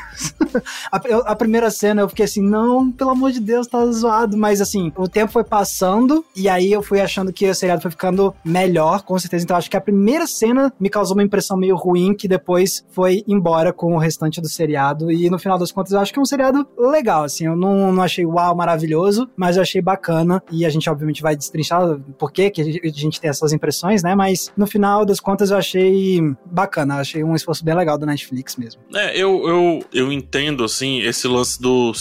[0.91, 4.37] a, eu, a, primeira cena eu fiquei assim, não, pelo amor de Deus, tá zoado.
[4.37, 7.91] Mas assim, o tempo foi passando e aí eu fui achando que o seriado foi
[7.91, 9.43] ficando melhor, com certeza.
[9.43, 13.23] Então acho que a primeira cena me causou uma impressão meio ruim, que depois foi
[13.27, 15.11] embora com o restante do seriado.
[15.11, 17.45] E no final das contas, eu acho que é um seriado legal, assim.
[17.45, 20.41] Eu não, não achei uau, maravilhoso, mas eu achei bacana.
[20.51, 24.15] E a gente, obviamente, vai destrinchar por que a gente tem essas impressões, né?
[24.15, 26.95] Mas no final das contas, eu achei bacana.
[26.95, 28.81] Achei um esforço bem legal do Netflix mesmo.
[28.93, 31.91] É, eu, eu, eu entendo, assim, esse lance do.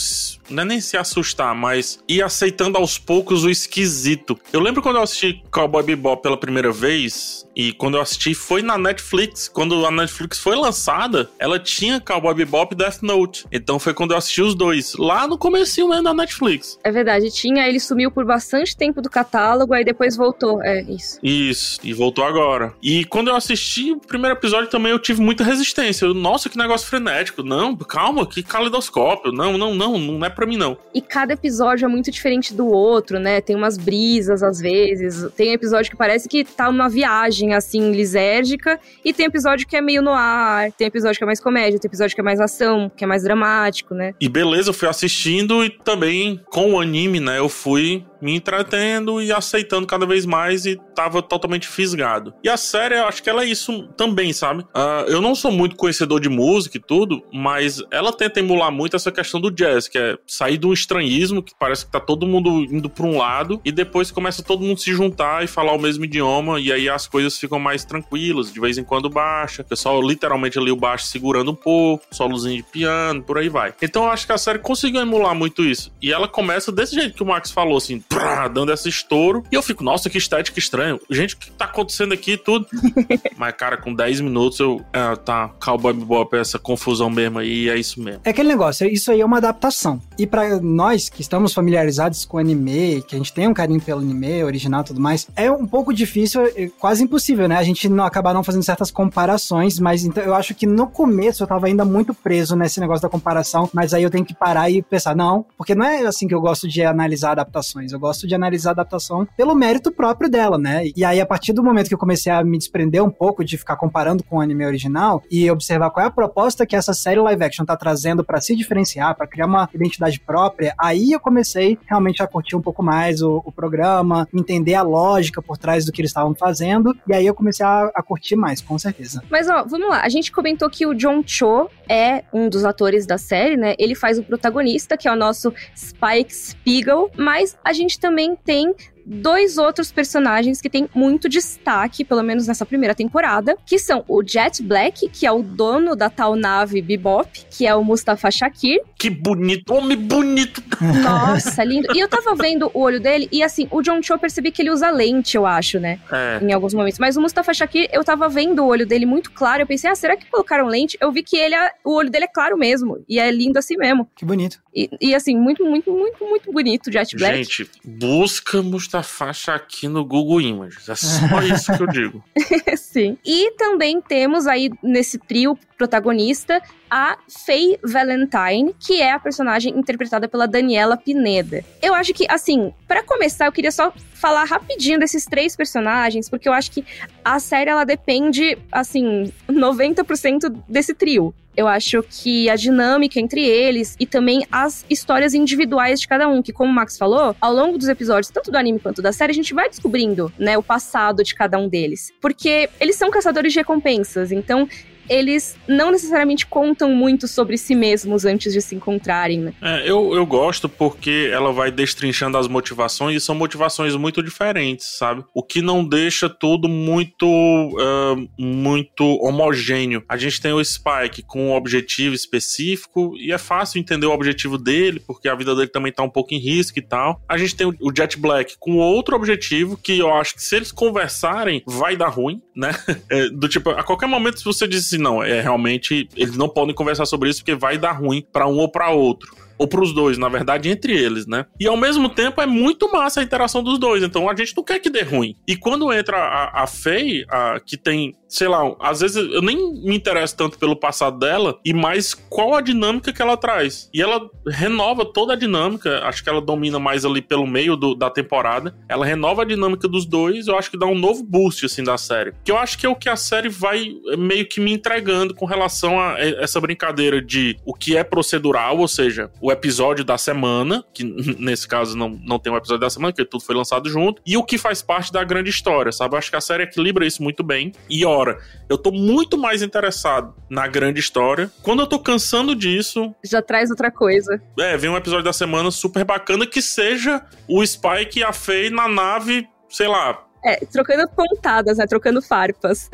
[0.49, 4.39] Não é nem se assustar, mas ir aceitando aos poucos o esquisito.
[4.53, 8.61] Eu lembro quando eu assisti Cowboy Bebop pela primeira vez, e quando eu assisti foi
[8.61, 9.49] na Netflix.
[9.49, 13.47] Quando a Netflix foi lançada, ela tinha Cowboy Bebop e Death Note.
[13.51, 16.79] Então foi quando eu assisti os dois, lá no comecinho mesmo da Netflix.
[16.85, 21.19] É verdade, tinha, ele sumiu por bastante tempo do catálogo, aí depois voltou, é isso.
[21.23, 22.75] Isso, e voltou agora.
[22.83, 26.05] E quando eu assisti o primeiro episódio também eu tive muita resistência.
[26.05, 27.43] Eu, Nossa, que negócio frenético.
[27.43, 29.33] Não, calma, que calidoscópio.
[29.33, 30.77] Não, não, não, não é pra mim não.
[30.95, 33.41] E cada episódio é muito diferente do outro, né?
[33.41, 35.33] Tem umas brisas às vezes.
[35.35, 39.81] Tem episódio que parece que tá uma viagem assim lisérgica e tem episódio que é
[39.81, 42.91] meio no ar, tem episódio que é mais comédia, tem episódio que é mais ação,
[42.95, 44.15] que é mais dramático, né?
[44.21, 47.39] E beleza, eu fui assistindo e também com o anime, né?
[47.39, 52.35] Eu fui me entretendo e aceitando cada vez mais e tava totalmente fisgado.
[52.43, 54.63] E a série, eu acho que ela é isso também, sabe?
[54.63, 58.97] Uh, eu não sou muito conhecedor de música e tudo, mas ela tenta emular muito
[58.97, 62.65] essa questão do jazz, que é sair do estranhismo, que parece que tá todo mundo
[62.65, 66.05] indo pra um lado, e depois começa todo mundo se juntar e falar o mesmo
[66.05, 70.01] idioma, e aí as coisas ficam mais tranquilas, de vez em quando baixa, o pessoal
[70.01, 73.75] literalmente ali o baixo segurando um pouco, solozinho de piano, por aí vai.
[73.83, 75.93] Então eu acho que a série conseguiu emular muito isso.
[76.01, 79.43] E ela começa desse jeito que o Max falou, assim, prá, dando esse estouro.
[79.51, 80.99] E eu fico, nossa, que estética estranha.
[81.11, 82.67] Gente, o que tá acontecendo aqui e tudo?
[83.37, 84.85] Mas, cara, com 10 minutos eu.
[84.93, 88.21] É, tá, Cowboy Bebop, essa confusão mesmo aí, é isso mesmo.
[88.25, 90.01] É aquele negócio, isso aí é uma adaptação.
[90.19, 94.01] E para nós que estamos familiarizados com anime, que a gente tem um carinho pelo
[94.01, 97.57] anime original e tudo mais, é um pouco difícil, é quase impossível, né?
[97.57, 101.43] A gente não acabar não fazendo certas comparações, mas então eu acho que no começo
[101.43, 104.71] eu tava ainda muito preso nesse negócio da comparação, mas aí eu tenho que parar
[104.71, 107.93] e pensar, não, porque não é assim que eu gosto de analisar adaptações.
[107.97, 110.85] Eu gosto de analisar a adaptação pelo mérito próprio dela, né?
[110.95, 113.57] E aí, a partir do momento que eu comecei a me desprender um pouco de
[113.57, 117.19] ficar comparando com o anime original e observar qual é a proposta que essa série
[117.21, 121.79] live action tá trazendo para se diferenciar, para criar uma identidade própria, aí eu comecei
[121.87, 125.93] realmente a curtir um pouco mais o, o, programa, entender a lógica por trás do
[125.93, 129.23] que eles estavam fazendo, e aí eu comecei a, a curtir mais, com certeza.
[129.31, 133.07] Mas ó, vamos lá, a gente comentou que o John Cho é um dos atores
[133.07, 133.75] da série, né?
[133.79, 138.75] Ele faz o protagonista, que é o nosso Spike Spiegel, mas a gente também tem
[139.07, 144.23] dois outros personagens que têm muito destaque, pelo menos nessa primeira temporada, que são o
[144.23, 148.81] Jet Black, que é o dono da tal nave Bebop, que é o Mustafa Shakir.
[148.99, 150.63] Que bonito, homem bonito!
[151.03, 151.89] Nossa, lindo.
[151.95, 154.61] E eu tava vendo o olho dele, e assim, o John Cho eu percebi que
[154.61, 156.01] ele usa lente, eu acho, né?
[156.11, 156.41] É.
[156.43, 156.99] Em alguns momentos.
[156.99, 159.95] Mas o Mustafa Shakir, eu tava vendo o olho dele muito claro, eu pensei, ah,
[159.95, 160.99] será que colocaram lente?
[161.01, 163.77] Eu vi que ele, é, o olho dele é claro mesmo, e é lindo assim
[163.77, 164.09] mesmo.
[164.17, 164.61] Que bonito.
[164.75, 167.37] E, e assim, muito, muito, muito, muito bonito o Jet Black.
[167.37, 170.89] Gente, busca Mustafa essa faixa aqui no Google Images.
[170.89, 172.25] É só isso que eu digo.
[172.77, 173.19] Sim.
[173.25, 180.29] E também temos aí nesse trio protagonista a Faye Valentine, que é a personagem interpretada
[180.29, 181.65] pela Daniela Pineda.
[181.83, 186.49] Eu acho que, assim, para começar, eu queria só falar rapidinho desses três personagens, porque
[186.49, 186.85] eu acho que
[187.25, 191.35] a série ela depende, assim, 90% desse trio.
[191.57, 196.43] Eu acho que a dinâmica entre eles e também as histórias individuais de cada um,
[196.43, 199.31] que como o Max falou, ao longo dos episódios, tanto do anime quanto da série,
[199.31, 202.13] a gente vai descobrindo, né, o passado de cada um deles.
[202.21, 204.69] Porque eles são caçadores de recompensas, então
[205.09, 209.55] eles não necessariamente contam muito sobre si mesmos antes de se encontrarem, né?
[209.63, 214.97] É, eu, eu gosto porque ela vai destrinchando as motivações e são motivações muito diferentes,
[214.99, 215.25] sabe?
[215.35, 220.05] O que não deixa tudo muito, uh, muito homogêneo.
[220.09, 224.59] A gente tem o Spike com um objetivo específico e é fácil entender o objetivo
[224.59, 227.21] dele, porque a vida dele também tá um pouco em risco e tal.
[227.29, 230.73] A gente tem o Jet Black com outro objetivo que eu acho que se eles
[230.73, 232.73] conversarem vai dar ruim, né?
[233.09, 236.49] É, do tipo, a qualquer momento se você diz assim, não, é realmente eles não
[236.49, 239.93] podem conversar sobre isso porque vai dar ruim para um ou para outro ou pros
[239.95, 241.47] dois, na verdade, entre eles, né?
[241.59, 244.65] E ao mesmo tempo é muito massa a interação dos dois, então a gente não
[244.65, 245.35] quer que dê ruim.
[245.47, 249.57] E quando entra a, a Faye, a, que tem sei lá, às vezes eu nem
[249.83, 253.89] me interesso tanto pelo passado dela e mais qual a dinâmica que ela traz.
[253.95, 257.95] E ela renova toda a dinâmica, acho que ela domina mais ali pelo meio do,
[257.95, 258.75] da temporada.
[258.89, 261.97] Ela renova a dinâmica dos dois, eu acho que dá um novo boost assim da
[261.97, 262.33] série.
[262.45, 265.47] Que eu acho que é o que a série vai meio que me entregando com
[265.47, 270.85] relação a essa brincadeira de o que é procedural, ou seja, o episódio da semana,
[270.93, 271.05] que
[271.39, 274.21] nesse caso não, não tem o um episódio da semana, porque tudo foi lançado junto,
[274.27, 276.15] e o que faz parte da grande história, sabe?
[276.15, 277.71] Eu acho que a série equilibra isso muito bem.
[277.89, 278.39] E ó, hora.
[278.69, 281.51] Eu tô muito mais interessado na grande história.
[281.63, 283.15] Quando eu tô cansando disso.
[283.25, 284.41] Já traz outra coisa.
[284.59, 288.71] É, vem um episódio da semana super bacana que seja o Spike e a Faye
[288.71, 291.87] na nave, sei lá, é, trocando pontadas, né?
[291.89, 292.89] Trocando farpas.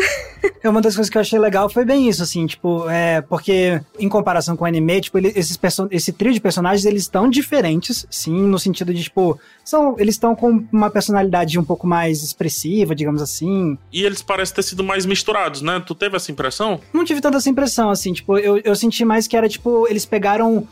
[0.62, 3.81] É, uma das coisas que eu achei legal foi bem isso, assim, tipo, é, porque
[3.99, 5.59] em comparação com o anime, tipo, ele, esses
[5.91, 10.35] esse trio de personagens, eles estão diferentes, sim, no sentido de, tipo, são, eles estão
[10.35, 13.77] com uma personalidade um pouco mais expressiva, digamos assim.
[13.93, 15.83] E eles parecem ter sido mais misturados, né?
[15.87, 16.81] Tu teve essa impressão?
[16.93, 20.07] Não tive tanta essa impressão, assim, tipo, eu, eu senti mais que era, tipo, eles
[20.07, 20.67] pegaram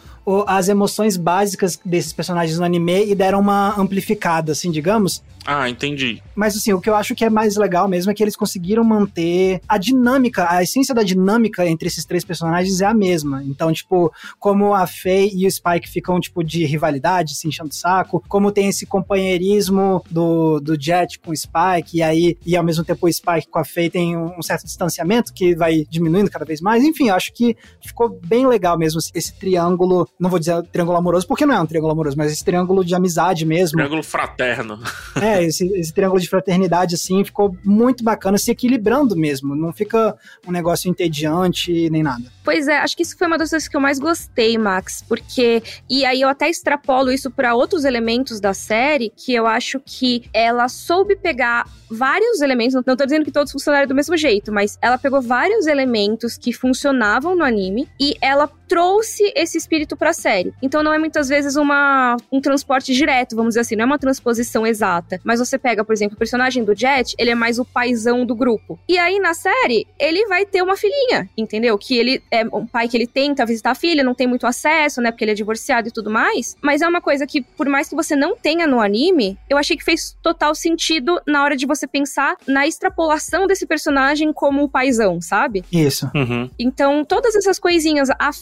[0.46, 5.22] as emoções básicas desses personagens no anime e deram uma amplificada, assim, digamos.
[5.46, 6.22] Ah, entendi.
[6.34, 8.84] Mas assim, o que eu acho que é mais legal mesmo é que eles conseguiram
[8.84, 13.42] manter a dinâmica, a essência da dinâmica entre esses três personagens é a mesma.
[13.44, 17.74] Então, tipo, como a Faye e o Spike ficam, tipo, de rivalidade, se enchendo o
[17.74, 22.64] saco, como tem esse companheirismo do, do Jet com o Spike, e aí, e ao
[22.64, 26.44] mesmo tempo o Spike com a Faye tem um certo distanciamento que vai diminuindo cada
[26.44, 26.84] vez mais.
[26.84, 31.46] Enfim, acho que ficou bem legal mesmo esse triângulo não vou dizer triângulo amoroso, porque
[31.46, 33.76] não é um triângulo amoroso, mas esse triângulo de amizade mesmo.
[33.78, 34.78] Triângulo fraterno.
[35.20, 39.54] É, esse, esse triângulo de fraternidade, assim, ficou muito bacana, se equilibrando mesmo.
[39.54, 42.22] Não fica um negócio entediante nem nada.
[42.44, 45.62] Pois é, acho que isso foi uma das coisas que eu mais gostei, Max, porque.
[45.88, 50.24] E aí eu até extrapolo isso para outros elementos da série, que eu acho que
[50.32, 54.78] ela soube pegar vários elementos, não tô dizendo que todos funcionaram do mesmo jeito, mas
[54.80, 60.12] ela pegou vários elementos que funcionavam no anime e ela trouxe esse espírito para a
[60.12, 60.54] série.
[60.62, 63.98] Então não é muitas vezes uma, um transporte direto, vamos dizer assim, não é uma
[63.98, 65.20] transposição exata.
[65.24, 68.32] Mas você pega, por exemplo, o personagem do Jet, ele é mais o paizão do
[68.32, 68.78] grupo.
[68.88, 71.76] E aí na série, ele vai ter uma filhinha, entendeu?
[71.76, 75.00] Que ele é um pai que ele tenta visitar a filha, não tem muito acesso,
[75.00, 75.10] né?
[75.10, 76.56] Porque ele é divorciado e tudo mais.
[76.62, 79.76] Mas é uma coisa que, por mais que você não tenha no anime, eu achei
[79.76, 84.68] que fez total sentido na hora de você pensar na extrapolação desse personagem como o
[84.68, 85.64] paizão, sabe?
[85.72, 86.08] Isso.
[86.14, 86.48] Uhum.
[86.56, 88.32] Então, todas essas coisinhas, a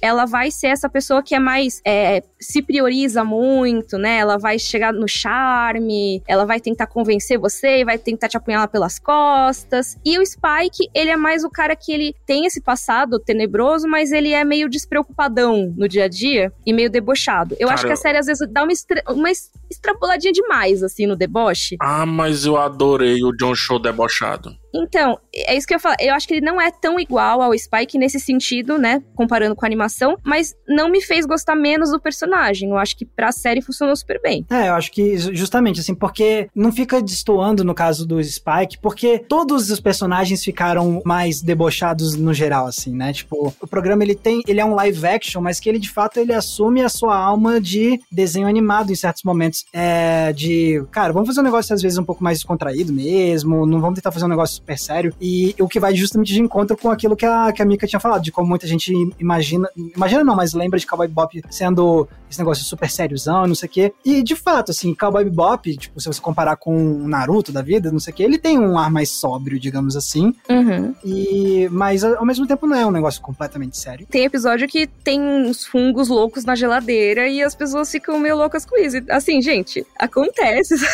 [0.00, 1.80] Ela vai ser essa pessoa que é mais.
[1.84, 4.18] É, se prioriza muito, né?
[4.18, 8.98] Ela vai chegar no charme, ela vai tentar convencer você, vai tentar te apunhalar pelas
[8.98, 9.96] costas.
[10.04, 14.12] E o Spike, ele é mais o cara que ele tem esse passado tenebroso, mas
[14.12, 17.56] ele é meio despreocupadão no dia a dia e meio debochado.
[17.58, 19.30] Eu cara, acho que a série às vezes dá uma, extra, uma
[19.70, 21.76] extrapoladinha demais, assim, no deboche.
[21.80, 24.54] Ah, mas eu adorei o John Show debochado.
[24.76, 25.96] Então, é isso que eu falo.
[25.98, 29.02] Eu acho que ele não é tão igual ao Spike nesse sentido, né?
[29.14, 32.70] Comparando com a animação, mas não me fez gostar menos do personagem.
[32.70, 34.44] Eu acho que pra série funcionou super bem.
[34.50, 39.18] É, eu acho que justamente assim, porque não fica destoando no caso do Spike, porque
[39.18, 43.12] todos os personagens ficaram mais debochados no geral, assim, né?
[43.12, 46.18] Tipo, o programa ele tem, ele é um live action, mas que ele de fato
[46.18, 49.64] ele assume a sua alma de desenho animado em certos momentos.
[49.72, 53.80] É, de, cara, vamos fazer um negócio às vezes um pouco mais descontraído mesmo, não
[53.80, 55.14] vamos tentar fazer um negócio super sério.
[55.20, 58.00] E o que vai justamente de encontro com aquilo que a, que a Mika tinha
[58.00, 59.68] falado, de como muita gente imagina.
[59.76, 63.70] Imagina não, mas lembra de Cowboy Bebop sendo esse negócio super sériozão, não sei o
[63.70, 63.94] quê.
[64.04, 67.92] E de fato, assim, Cowboy Bebop, tipo, se você comparar com o Naruto da vida,
[67.92, 70.34] não sei o quê, ele tem um ar mais sóbrio, digamos assim.
[70.48, 70.94] Uhum.
[71.04, 74.06] E, mas ao mesmo tempo não é um negócio completamente sério.
[74.10, 78.64] Tem episódio que tem uns fungos loucos na geladeira e as pessoas ficam meio loucas
[78.64, 78.96] com isso.
[79.08, 80.74] Assim, gente, acontece.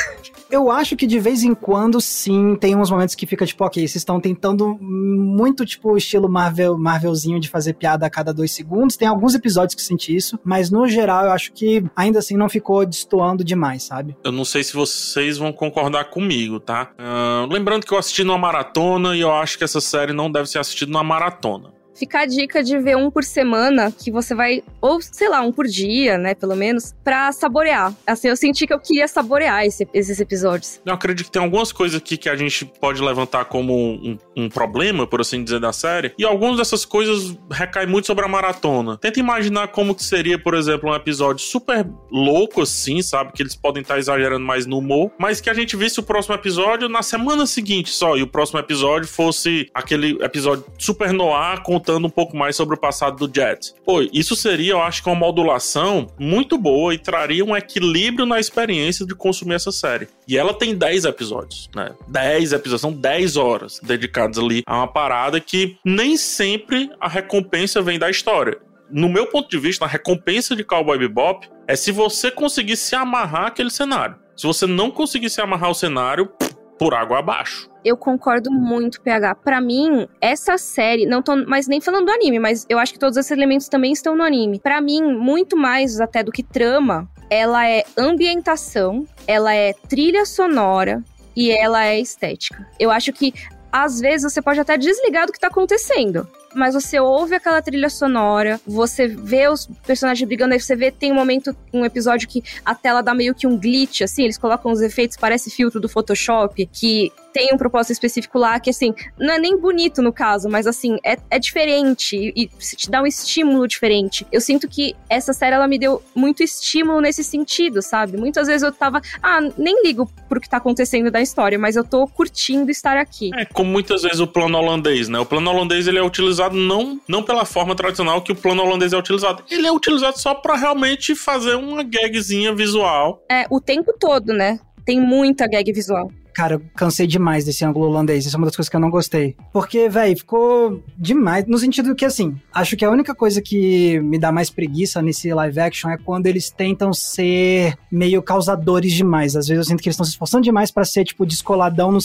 [0.51, 3.65] Eu acho que de vez em quando, sim, tem uns momentos que fica tipo, tipo,
[3.65, 8.53] ok, vocês estão tentando muito, tipo, estilo Marvel, Marvelzinho de fazer piada a cada dois
[8.53, 8.97] segundos.
[8.97, 12.49] Tem alguns episódios que senti isso, mas no geral eu acho que ainda assim não
[12.49, 14.17] ficou destoando demais, sabe?
[14.25, 16.91] Eu não sei se vocês vão concordar comigo, tá?
[16.99, 20.49] Uh, lembrando que eu assisti numa maratona e eu acho que essa série não deve
[20.49, 24.63] ser assistida numa maratona fica a dica de ver um por semana, que você vai,
[24.81, 27.95] ou sei lá, um por dia, né, pelo menos, pra saborear.
[28.07, 30.81] Assim, eu senti que eu queria saborear esse, esses episódios.
[30.85, 34.49] Eu acredito que tem algumas coisas aqui que a gente pode levantar como um, um
[34.49, 38.97] problema, por assim dizer, da série, e algumas dessas coisas recaem muito sobre a maratona.
[38.97, 43.33] Tenta imaginar como que seria, por exemplo, um episódio super louco assim, sabe?
[43.33, 46.35] Que eles podem estar exagerando mais no humor, mas que a gente visse o próximo
[46.35, 51.77] episódio na semana seguinte só, e o próximo episódio fosse aquele episódio super noir com
[51.83, 53.75] contando um pouco mais sobre o passado do Jet.
[53.85, 58.39] Pô, isso seria, eu acho que uma modulação muito boa e traria um equilíbrio na
[58.39, 60.07] experiência de consumir essa série.
[60.29, 61.93] E ela tem 10 episódios, né?
[62.09, 67.83] 10 episódios, são 10 horas dedicadas ali a uma parada que nem sempre a recompensa
[67.83, 68.59] vem da história
[68.95, 72.95] no meu ponto de vista, a recompensa de Cowboy Bebop é se você conseguir se
[72.95, 74.17] amarrar aquele cenário.
[74.37, 76.31] Se você não conseguir se amarrar o cenário,
[76.79, 77.72] por água abaixo.
[77.85, 79.35] Eu concordo muito, PH.
[79.37, 82.99] Para mim, essa série, não tô mais nem falando do anime, mas eu acho que
[82.99, 84.59] todos esses elementos também estão no anime.
[84.59, 91.03] Para mim, muito mais até do que trama, ela é ambientação, ela é trilha sonora
[91.35, 92.67] e ela é estética.
[92.79, 93.35] Eu acho que
[93.73, 97.89] às vezes você pode até desligar do que tá acontecendo mas você ouve aquela trilha
[97.89, 102.43] sonora, você vê os personagens brigando, aí você vê, tem um momento, um episódio que
[102.65, 105.89] a tela dá meio que um glitch, assim, eles colocam os efeitos, parece filtro do
[105.89, 110.49] Photoshop, que tem um propósito específico lá que, assim, não é nem bonito no caso,
[110.49, 114.27] mas, assim, é, é diferente e, e te dá um estímulo diferente.
[114.31, 118.17] Eu sinto que essa série, ela me deu muito estímulo nesse sentido, sabe?
[118.17, 121.85] Muitas vezes eu tava, ah, nem ligo pro que tá acontecendo da história, mas eu
[121.85, 123.31] tô curtindo estar aqui.
[123.35, 125.19] É, como muitas vezes o plano holandês, né?
[125.19, 128.93] O plano holandês, ele é utilizado não, não pela forma tradicional que o plano holandês
[128.93, 129.43] é utilizado.
[129.51, 133.25] Ele é utilizado só para realmente fazer uma gagzinha visual.
[133.31, 134.59] É, o tempo todo, né?
[134.85, 136.11] Tem muita gag visual.
[136.35, 138.25] Cara, cansei demais desse ângulo holandês.
[138.25, 139.37] Isso é uma das coisas que eu não gostei.
[139.53, 141.47] Porque, velho, ficou demais.
[141.47, 145.33] No sentido que, assim, acho que a única coisa que me dá mais preguiça nesse
[145.33, 149.37] live action é quando eles tentam ser meio causadores demais.
[149.37, 151.99] Às vezes eu sinto que eles estão se esforçando demais para ser, tipo, descoladão no,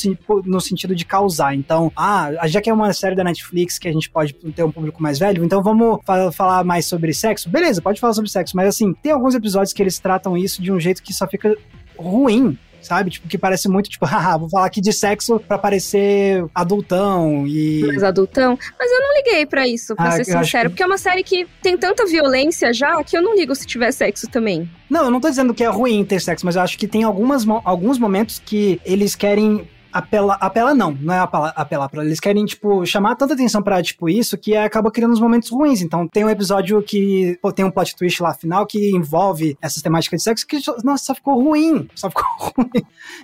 [0.46, 1.56] no sentido de causar.
[1.56, 4.72] Então, ah, já que é uma série da Netflix que a gente pode ter um
[4.72, 7.50] público mais velho, então vamos fa falar mais sobre sexo?
[7.50, 10.72] Beleza, pode falar sobre sexo, mas assim, tem alguns episódios que eles tratam isso de
[10.72, 11.56] um jeito que só fica
[11.98, 12.58] ruim
[12.88, 13.12] sabe?
[13.12, 17.84] Tipo, que parece muito, tipo, haha, vou falar aqui de sexo pra parecer adultão e...
[17.86, 18.58] Mais adultão?
[18.80, 20.70] Mas eu não liguei para isso, pra ah, ser sincero, que...
[20.70, 23.92] porque é uma série que tem tanta violência já que eu não ligo se tiver
[23.92, 24.70] sexo também.
[24.90, 27.04] Não, eu não tô dizendo que é ruim ter sexo, mas eu acho que tem
[27.04, 32.46] algumas, alguns momentos que eles querem apela, apela não, não é apelar, pra eles querem,
[32.46, 35.82] tipo, chamar tanta atenção pra, tipo, isso que acaba criando uns momentos ruins.
[35.82, 39.82] Então, tem um episódio que, pô, tem um plot twist lá final que envolve essas
[39.82, 42.26] temáticas de sexo que, nossa, só ficou ruim, só ficou
[42.58, 42.84] ruim.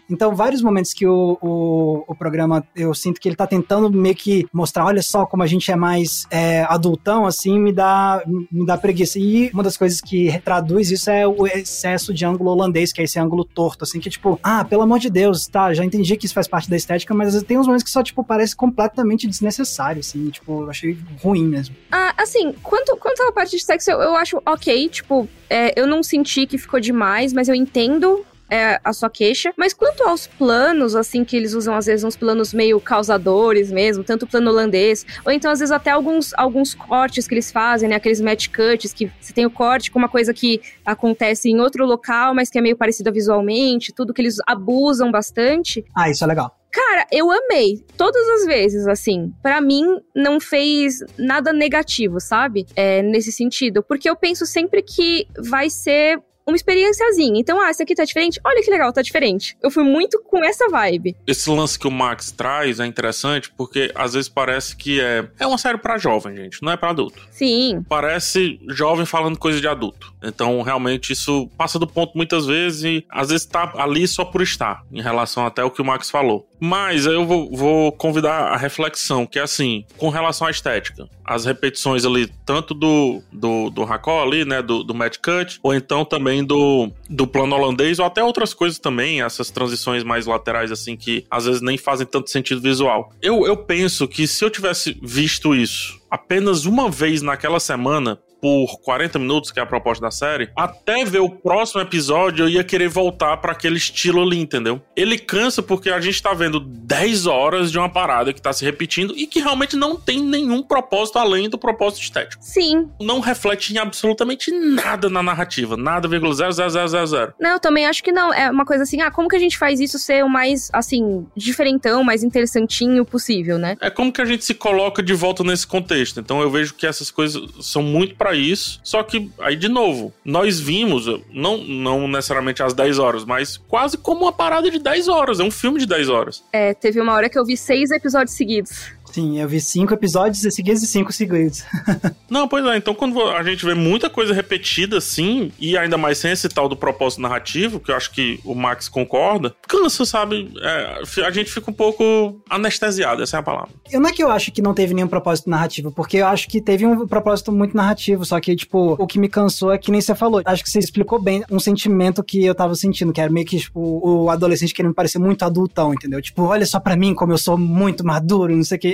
[0.09, 4.15] Então, vários momentos que o, o, o programa, eu sinto que ele tá tentando meio
[4.15, 8.65] que mostrar, olha só como a gente é mais é, adultão, assim, me dá, me
[8.65, 9.19] dá preguiça.
[9.19, 13.03] E uma das coisas que traduz isso é o excesso de ângulo holandês, que é
[13.03, 16.25] esse ângulo torto, assim, que tipo, ah, pelo amor de Deus, tá, já entendi que
[16.25, 18.55] isso faz parte da estética, mas às vezes tem uns momentos que só, tipo, parece
[18.55, 21.75] completamente desnecessário, assim, tipo, eu achei ruim mesmo.
[21.91, 25.87] Ah, assim, quanto, quanto à parte de sexo, eu, eu acho ok, tipo, é, eu
[25.87, 28.23] não senti que ficou demais, mas eu entendo
[28.53, 29.51] é, a sua queixa.
[29.57, 34.03] Mas quanto aos planos, assim, que eles usam às vezes uns planos meio causadores mesmo,
[34.03, 37.89] tanto o plano holandês, ou então às vezes até alguns, alguns cortes que eles fazem,
[37.89, 37.95] né?
[37.95, 41.83] Aqueles match cuts, que você tem o corte com uma coisa que acontece em outro
[41.85, 45.83] local, mas que é meio parecida visualmente, tudo que eles abusam bastante.
[45.95, 46.55] Ah, isso é legal.
[46.71, 47.85] Cara, eu amei.
[47.95, 49.31] Todas as vezes, assim.
[49.43, 52.65] para mim, não fez nada negativo, sabe?
[52.75, 53.83] É, nesse sentido.
[53.83, 57.39] Porque eu penso sempre que vai ser uma experiênciazinha.
[57.39, 58.39] Então, ah, esse aqui tá diferente?
[58.43, 59.57] Olha que legal, tá diferente.
[59.61, 61.15] Eu fui muito com essa vibe.
[61.25, 65.47] Esse lance que o Max traz é interessante porque às vezes parece que é, é
[65.47, 67.21] uma série para jovem, gente, não é para adulto.
[67.31, 67.83] Sim.
[67.87, 70.13] Parece jovem falando coisa de adulto.
[70.23, 74.41] Então, realmente, isso passa do ponto muitas vezes e às vezes tá ali só por
[74.41, 76.47] estar, em relação até o que o Max falou.
[76.65, 81.09] Mas eu vou, vou convidar a reflexão, que é assim, com relação à estética.
[81.25, 85.73] As repetições ali, tanto do, do, do Hakó ali, né, do, do Matt Cut, ou
[85.73, 90.71] então também do, do plano holandês, ou até outras coisas também, essas transições mais laterais,
[90.71, 93.11] assim, que às vezes nem fazem tanto sentido visual.
[93.21, 98.77] Eu, eu penso que se eu tivesse visto isso apenas uma vez naquela semana, por
[98.81, 102.61] 40 minutos, que é a proposta da série, até ver o próximo episódio eu ia
[102.61, 104.81] querer voltar para aquele estilo ali, entendeu?
[104.97, 108.65] Ele cansa porque a gente tá vendo 10 horas de uma parada que tá se
[108.65, 112.43] repetindo e que realmente não tem nenhum propósito além do propósito estético.
[112.43, 112.89] Sim.
[112.99, 117.33] Não reflete em absolutamente nada na narrativa, nada, vírgula, zero, zero, zero, zero, zero.
[117.39, 118.33] Não, eu também acho que não.
[118.33, 121.25] É uma coisa assim, ah, como que a gente faz isso ser o mais, assim,
[121.33, 123.77] diferentão, mais interessantinho possível, né?
[123.79, 126.19] É como que a gente se coloca de volta nesse contexto.
[126.19, 128.79] Então eu vejo que essas coisas são muito isso.
[128.83, 133.97] Só que, aí de novo, nós vimos, não, não necessariamente às 10 horas, mas quase
[133.97, 135.39] como uma parada de 10 horas.
[135.39, 136.43] É um filme de 10 horas.
[136.51, 138.91] É, teve uma hora que eu vi seis episódios seguidos.
[139.13, 141.63] Sim, eu vi cinco episódios seguidos e cinco seguidos.
[142.27, 142.77] Não, pois é.
[142.77, 146.67] Então, quando a gente vê muita coisa repetida assim, e ainda mais sem esse tal
[146.67, 150.51] do propósito narrativo, que eu acho que o Max concorda, cansa, sabe?
[150.59, 153.69] É, a gente fica um pouco anestesiado, essa é a palavra.
[153.91, 156.49] Eu não é que eu acho que não teve nenhum propósito narrativo, porque eu acho
[156.49, 159.91] que teve um propósito muito narrativo, só que, tipo, o que me cansou é que
[159.91, 160.41] nem você falou.
[160.43, 163.59] Acho que você explicou bem um sentimento que eu tava sentindo, que era meio que,
[163.59, 166.19] tipo, o adolescente querendo parecer muito adultão, entendeu?
[166.19, 168.87] Tipo, olha só para mim como eu sou muito maduro, não sei o que.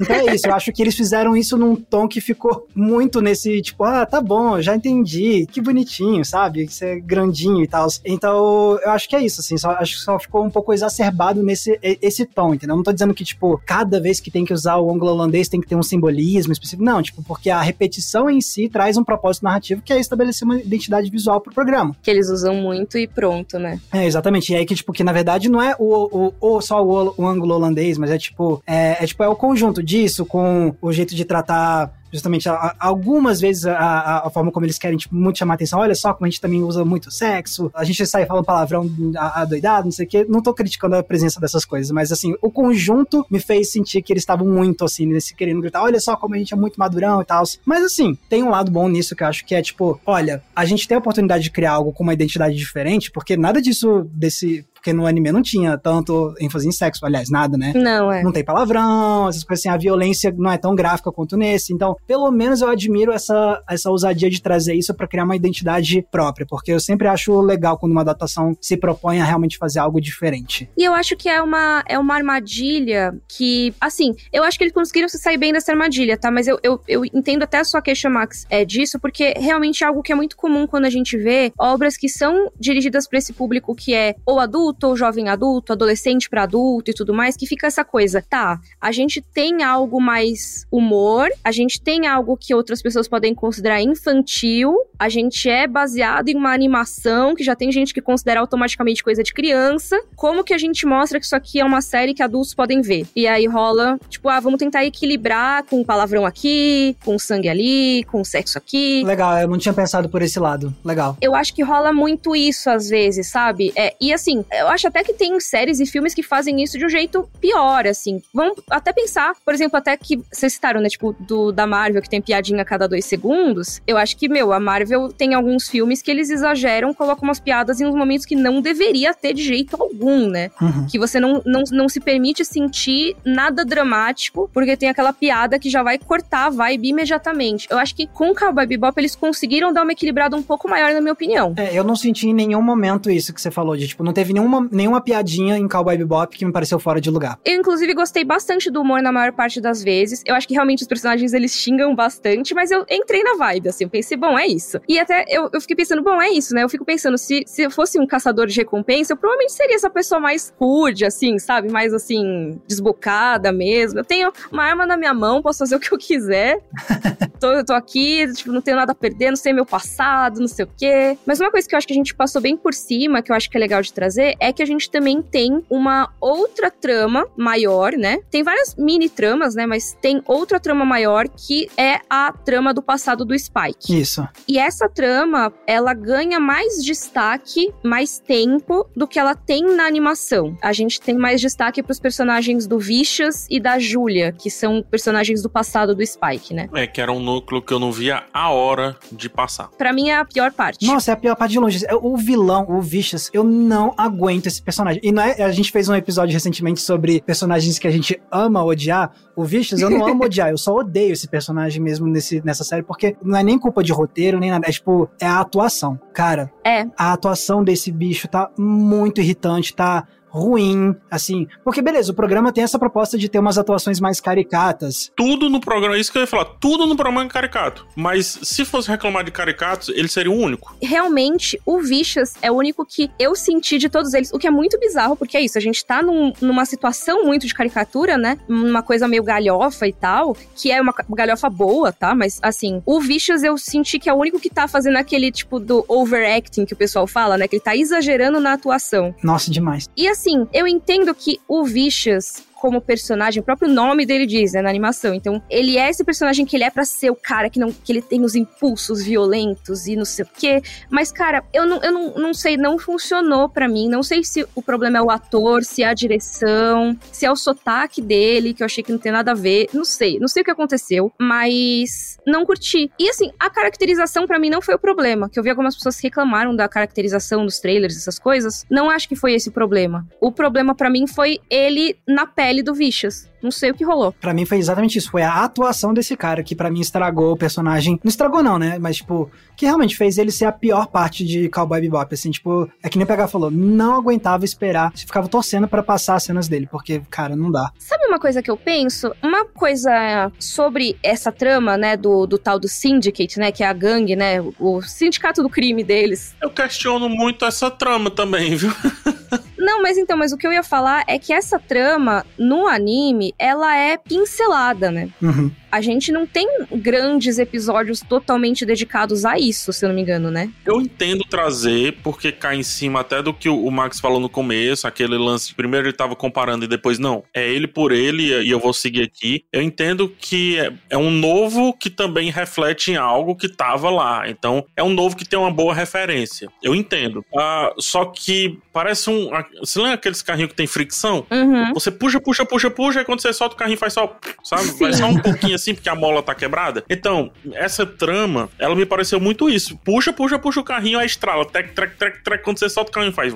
[0.00, 3.60] Então é isso, eu acho que eles fizeram isso num tom que ficou muito nesse,
[3.62, 6.68] tipo, ah, tá bom, já entendi, que bonitinho, sabe?
[6.68, 7.86] Você é grandinho e tal.
[8.04, 11.42] Então, eu acho que é isso, assim, só, acho que só ficou um pouco exacerbado
[11.42, 12.76] nesse esse tom, entendeu?
[12.76, 15.66] Não tô dizendo que, tipo, cada vez que tem que usar o anglo-holandês tem que
[15.66, 19.82] ter um simbolismo específico, não, tipo, porque a repetição em si traz um propósito narrativo
[19.82, 21.96] que é estabelecer uma identidade visual pro programa.
[22.02, 23.80] Que eles usam muito e pronto, né?
[23.92, 24.52] É, exatamente.
[24.52, 27.26] E aí que, tipo, que na verdade não é o, o, o só o, o
[27.26, 31.24] anglo-holandês, mas é tipo, é, é tipo, é o conjunto disso com o jeito de
[31.24, 32.48] tratar justamente
[32.78, 35.80] algumas vezes a, a, forma como eles querem tipo, muito chamar atenção.
[35.80, 39.86] Olha só como a gente também usa muito sexo, a gente sai falando palavrão adoidado,
[39.86, 40.26] não sei o quê.
[40.28, 44.12] Não tô criticando a presença dessas coisas, mas assim, o conjunto me fez sentir que
[44.12, 47.20] eles estavam muito assim, nesse querendo gritar, olha só como a gente é muito madurão
[47.20, 47.44] e tal.
[47.64, 50.64] Mas assim, tem um lado bom nisso que eu acho que é tipo, olha, a
[50.64, 54.64] gente tem a oportunidade de criar algo com uma identidade diferente, porque nada disso desse
[54.86, 57.72] porque no anime não tinha tanto ênfase em sexo, aliás, nada, né?
[57.74, 58.22] Não, é.
[58.22, 61.72] Não tem palavrão, essas coisas assim, a violência não é tão gráfica quanto nesse.
[61.72, 66.06] Então, pelo menos eu admiro essa, essa ousadia de trazer isso para criar uma identidade
[66.08, 70.00] própria, porque eu sempre acho legal quando uma adaptação se propõe a realmente fazer algo
[70.00, 70.70] diferente.
[70.76, 74.74] E eu acho que é uma, é uma armadilha que, assim, eu acho que eles
[74.74, 76.30] conseguiram se sair bem dessa armadilha, tá?
[76.30, 79.86] Mas eu, eu, eu entendo até a sua queixa, Max, é disso, porque realmente é
[79.88, 83.32] algo que é muito comum quando a gente vê obras que são dirigidas para esse
[83.32, 87.36] público que é ou adulto, adulto ou jovem adulto, adolescente para adulto e tudo mais,
[87.36, 88.60] que fica essa coisa, tá?
[88.80, 93.80] A gente tem algo mais humor, a gente tem algo que outras pessoas podem considerar
[93.80, 99.02] infantil, a gente é baseado em uma animação que já tem gente que considera automaticamente
[99.02, 99.98] coisa de criança.
[100.14, 103.06] Como que a gente mostra que isso aqui é uma série que adultos podem ver?
[103.14, 108.22] E aí rola, tipo, ah, vamos tentar equilibrar com palavrão aqui, com sangue ali, com
[108.24, 109.02] sexo aqui.
[109.04, 110.74] Legal, eu não tinha pensado por esse lado.
[110.84, 111.16] Legal.
[111.20, 113.72] Eu acho que rola muito isso às vezes, sabe?
[113.76, 116.84] É, e assim, eu acho até que tem séries e filmes que fazem isso de
[116.84, 118.20] um jeito pior, assim.
[118.34, 120.88] Vamos até pensar, por exemplo, até que vocês citaram, né?
[120.88, 123.80] Tipo, do, da Marvel, que tem piadinha a cada dois segundos.
[123.86, 127.80] Eu acho que, meu, a Marvel tem alguns filmes que eles exageram, colocam umas piadas
[127.80, 130.50] em uns momentos que não deveria ter de jeito algum, né?
[130.60, 130.86] Uhum.
[130.90, 135.70] Que você não, não, não se permite sentir nada dramático, porque tem aquela piada que
[135.70, 137.68] já vai cortar a vibe imediatamente.
[137.70, 141.00] Eu acho que com Cowboy Bebop eles conseguiram dar uma equilibrada um pouco maior, na
[141.00, 141.54] minha opinião.
[141.56, 144.32] É, eu não senti em nenhum momento isso que você falou, de tipo, não teve
[144.32, 147.38] nenhuma nenhuma, nenhuma piadinha em Cowboy Bebop que me pareceu fora de lugar.
[147.44, 150.22] Eu, inclusive, gostei bastante do humor na maior parte das vezes.
[150.24, 153.84] Eu acho que realmente os personagens eles xingam bastante, mas eu entrei na vibe, assim.
[153.84, 154.80] Eu pensei, bom, é isso.
[154.88, 156.62] E até eu, eu fiquei pensando, bom, é isso, né?
[156.62, 159.90] Eu fico pensando, se, se eu fosse um caçador de recompensa, eu provavelmente seria essa
[159.90, 161.70] pessoa mais rude, assim, sabe?
[161.70, 164.00] Mais, assim, desbocada mesmo.
[164.00, 166.60] Eu tenho uma arma na minha mão, posso fazer o que eu quiser.
[167.40, 170.48] tô, eu tô aqui, tipo, não tenho nada a perder, não sei meu passado, não
[170.48, 171.18] sei o quê.
[171.26, 173.36] Mas uma coisa que eu acho que a gente passou bem por cima, que eu
[173.36, 177.26] acho que é legal de trazer, é que a gente também tem uma outra trama
[177.36, 178.18] maior, né?
[178.30, 179.66] Tem várias mini tramas, né?
[179.66, 183.98] Mas tem outra trama maior que é a trama do passado do Spike.
[183.98, 184.26] Isso.
[184.46, 190.56] E essa trama, ela ganha mais destaque, mais tempo do que ela tem na animação.
[190.60, 194.82] A gente tem mais destaque para os personagens do Vicious e da Julia, que são
[194.82, 196.68] personagens do passado do Spike, né?
[196.74, 199.68] É, que era um núcleo que eu não via a hora de passar.
[199.78, 200.86] Para mim é a pior parte.
[200.86, 201.84] Nossa, é a pior parte de longe.
[202.02, 205.00] O vilão, o Vicious, eu não aguento esse personagem.
[205.02, 208.64] E não é, a gente fez um episódio recentemente sobre personagens que a gente ama
[208.64, 209.12] odiar.
[209.34, 212.82] o Vicious, eu não amo odiar, eu só odeio esse personagem mesmo nesse, nessa série,
[212.82, 214.66] porque não é nem culpa de roteiro, nem nada.
[214.68, 215.98] É tipo, é a atuação.
[216.12, 216.86] Cara, É.
[216.96, 221.46] a atuação desse bicho tá muito irritante, tá ruim, assim.
[221.64, 225.10] Porque, beleza, o programa tem essa proposta de ter umas atuações mais caricatas.
[225.16, 227.86] Tudo no programa, isso que eu ia falar, tudo no programa é caricato.
[227.96, 230.76] Mas se fosse reclamar de caricatos, ele seria o único.
[230.82, 234.50] realmente, o Vicious é o único que eu senti de todos eles, o que é
[234.50, 238.38] muito bizarro, porque é isso, a gente tá num- numa situação muito de caricatura, né?
[238.48, 242.14] Uma coisa meio galhofa e tal, que é uma galhofa boa, tá?
[242.14, 245.58] Mas, assim, o Vicious eu senti que é o único que tá fazendo aquele tipo
[245.60, 247.46] do overacting que o pessoal fala, né?
[247.48, 249.14] Que ele tá exagerando na atuação.
[249.22, 249.86] Nossa, demais.
[249.96, 254.62] E assim, eu entendo que o Vicious, como personagem, o próprio nome dele diz, né,
[254.62, 255.14] na animação.
[255.14, 257.92] Então, ele é esse personagem que ele é pra ser o cara que não que
[257.92, 260.62] ele tem os impulsos violentos e não sei o quê.
[260.90, 263.88] Mas, cara, eu não, eu não, não sei, não funcionou pra mim.
[263.88, 267.36] Não sei se o problema é o ator, se é a direção, se é o
[267.36, 269.68] sotaque dele, que eu achei que não tem nada a ver.
[269.72, 272.90] Não sei, não sei o que aconteceu, mas não curti.
[272.98, 275.28] E assim, a caracterização pra mim não foi o problema.
[275.28, 278.64] Que eu vi algumas pessoas reclamaram da caracterização dos trailers, essas coisas.
[278.70, 280.06] Não acho que foi esse o problema.
[280.20, 283.28] O problema pra mim foi ele na pele do Vicious.
[283.46, 284.12] Não sei o que rolou.
[284.12, 285.08] Pra mim foi exatamente isso.
[285.08, 288.00] Foi a atuação desse cara que pra mim estragou o personagem.
[288.02, 288.76] Não estragou não, né?
[288.80, 292.12] Mas, tipo, que realmente fez ele ser a pior parte de Cowboy Bebop.
[292.12, 294.92] Assim, tipo, é que nem o PH falou, não aguentava esperar.
[294.96, 297.70] Ficava torcendo pra passar as cenas dele, porque, cara, não dá.
[297.78, 299.14] Sabe uma coisa que eu penso?
[299.22, 303.72] Uma coisa sobre essa trama, né, do, do tal do Syndicate, né, que é a
[303.72, 306.34] gangue, né, o, o sindicato do crime deles.
[306.42, 308.72] Eu questiono muito essa trama também, viu?
[309.58, 313.34] Não, mas então, mas o que eu ia falar é que essa trama no anime,
[313.38, 315.08] ela é pincelada, né?
[315.20, 315.50] Uhum.
[315.70, 320.30] A gente não tem grandes episódios totalmente dedicados a isso, se eu não me engano,
[320.30, 320.50] né?
[320.64, 324.86] Eu entendo trazer, porque cai em cima até do que o Max falou no começo,
[324.86, 327.24] aquele lance de primeiro ele tava comparando e depois não.
[327.34, 329.44] É ele por ele e eu vou seguir aqui.
[329.52, 334.28] Eu entendo que é, é um novo que também reflete em algo que tava lá.
[334.28, 336.48] Então, é um novo que tem uma boa referência.
[336.62, 337.24] Eu entendo.
[337.36, 339.30] Ah, só que parece um.
[339.60, 341.26] Você lembra aqueles carrinhos que tem fricção?
[341.30, 341.72] Uhum.
[341.74, 344.64] Você puxa, puxa, puxa, puxa, e quando você solta o carrinho faz só, sabe?
[344.64, 344.78] Sim.
[344.78, 346.84] Vai só um pouquinho assim, porque a mola tá quebrada.
[346.88, 349.76] Então, essa trama, ela me pareceu muito isso.
[349.78, 351.44] Puxa, puxa, puxa o carrinho, aí estrala.
[351.44, 352.42] Trec, trec, trec, trec.
[352.42, 353.34] Quando você solta o carrinho faz.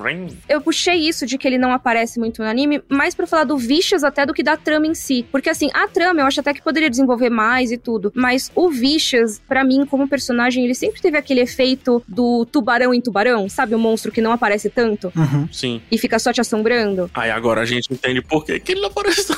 [0.48, 3.56] Eu puxei isso de que ele não aparece muito no anime, mais pra falar do
[3.56, 5.26] Vicious até do que da trama em si.
[5.30, 8.12] Porque assim, a trama eu acho até que poderia desenvolver mais e tudo.
[8.14, 13.00] Mas o Vicious, pra mim, como personagem, ele sempre teve aquele efeito do tubarão em
[13.00, 13.74] tubarão, sabe?
[13.74, 15.48] O monstro que não aparece tanto Uhum.
[15.52, 15.80] Sim.
[15.90, 17.10] e fica só te assombrando.
[17.14, 19.36] Aí agora a gente entende por que, que ele não apareceu.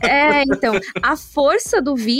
[0.00, 2.17] É, então, a força do Vicious,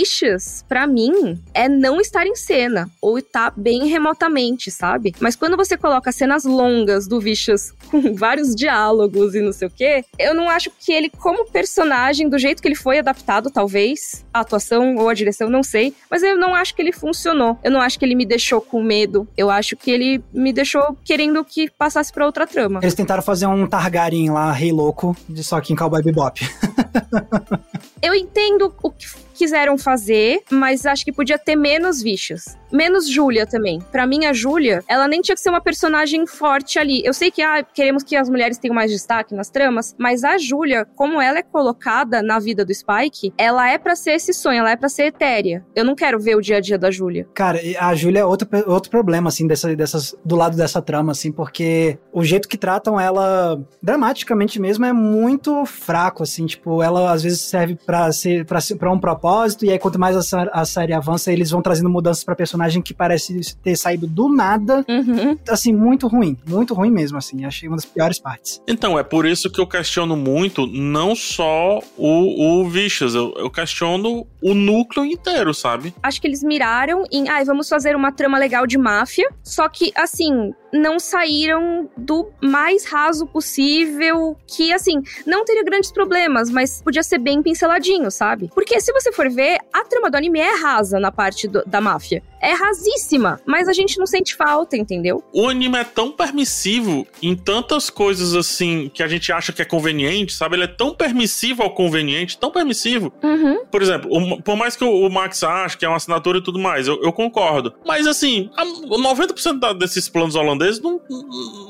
[0.67, 5.13] pra mim, é não estar em cena, ou estar bem remotamente, sabe?
[5.19, 9.71] Mas quando você coloca cenas longas do Vicious com vários diálogos e não sei o
[9.71, 14.25] quê, eu não acho que ele, como personagem, do jeito que ele foi adaptado, talvez,
[14.33, 17.57] a atuação ou a direção, não sei, mas eu não acho que ele funcionou.
[17.63, 19.27] Eu não acho que ele me deixou com medo.
[19.37, 22.79] Eu acho que ele me deixou querendo que passasse pra outra trama.
[22.81, 26.39] Eles tentaram fazer um Targaryen lá, rei louco, de só que em Cowboy Bebop.
[28.01, 29.05] Eu entendo o que
[29.39, 32.57] quiseram fazer, mas acho que podia ter menos bichos.
[32.71, 33.79] Menos Júlia também.
[33.91, 37.01] Pra mim, a Júlia, ela nem tinha que ser uma personagem forte ali.
[37.05, 40.37] Eu sei que ah, queremos que as mulheres tenham mais destaque nas tramas, mas a
[40.37, 44.59] Júlia, como ela é colocada na vida do Spike, ela é pra ser esse sonho,
[44.59, 45.65] ela é pra ser etérea.
[45.73, 47.25] Eu não quero ver o dia a dia da Júlia.
[47.33, 51.31] Cara, a Júlia é outro, outro problema, assim, dessa, dessas, do lado dessa trama, assim,
[51.31, 57.23] porque o jeito que tratam ela, dramaticamente mesmo, é muito fraco, assim, tipo, ela às
[57.23, 59.28] vezes serve pra, ser, pra, pra um propósito,
[59.61, 62.93] e aí quanto mais a, a série avança, eles vão trazendo mudanças pra personagem que
[62.93, 65.37] parece ter saído do nada, Uhum.
[65.47, 68.61] assim, muito ruim, muito ruim mesmo, assim, achei uma das piores partes.
[68.67, 73.49] Então, é por isso que eu questiono muito não só o, o Vicious, eu, eu
[73.49, 75.93] questiono o núcleo inteiro, sabe?
[76.01, 79.91] Acho que eles miraram em, ai, vamos fazer uma trama legal de máfia, só que,
[79.95, 87.03] assim, não saíram do mais raso possível, que, assim, não teria grandes problemas, mas podia
[87.03, 88.49] ser bem pinceladinho, sabe?
[88.53, 91.81] Porque se você for ver, a trama do anime é rasa na parte do- da
[91.81, 92.21] máfia.
[92.41, 95.23] É rasíssima, mas a gente não sente falta, entendeu?
[95.33, 99.65] O anime é tão permissivo em tantas coisas assim que a gente acha que é
[99.65, 100.55] conveniente, sabe?
[100.55, 103.11] Ele é tão permissivo ao conveniente, tão permissivo.
[103.23, 103.65] Uhum.
[103.65, 106.43] Por exemplo, o- por mais que o, o Max ache que é uma assinatura e
[106.43, 107.73] tudo mais, eu, eu concordo.
[107.85, 110.99] Mas assim, a- 90% da- desses planos holandeses não,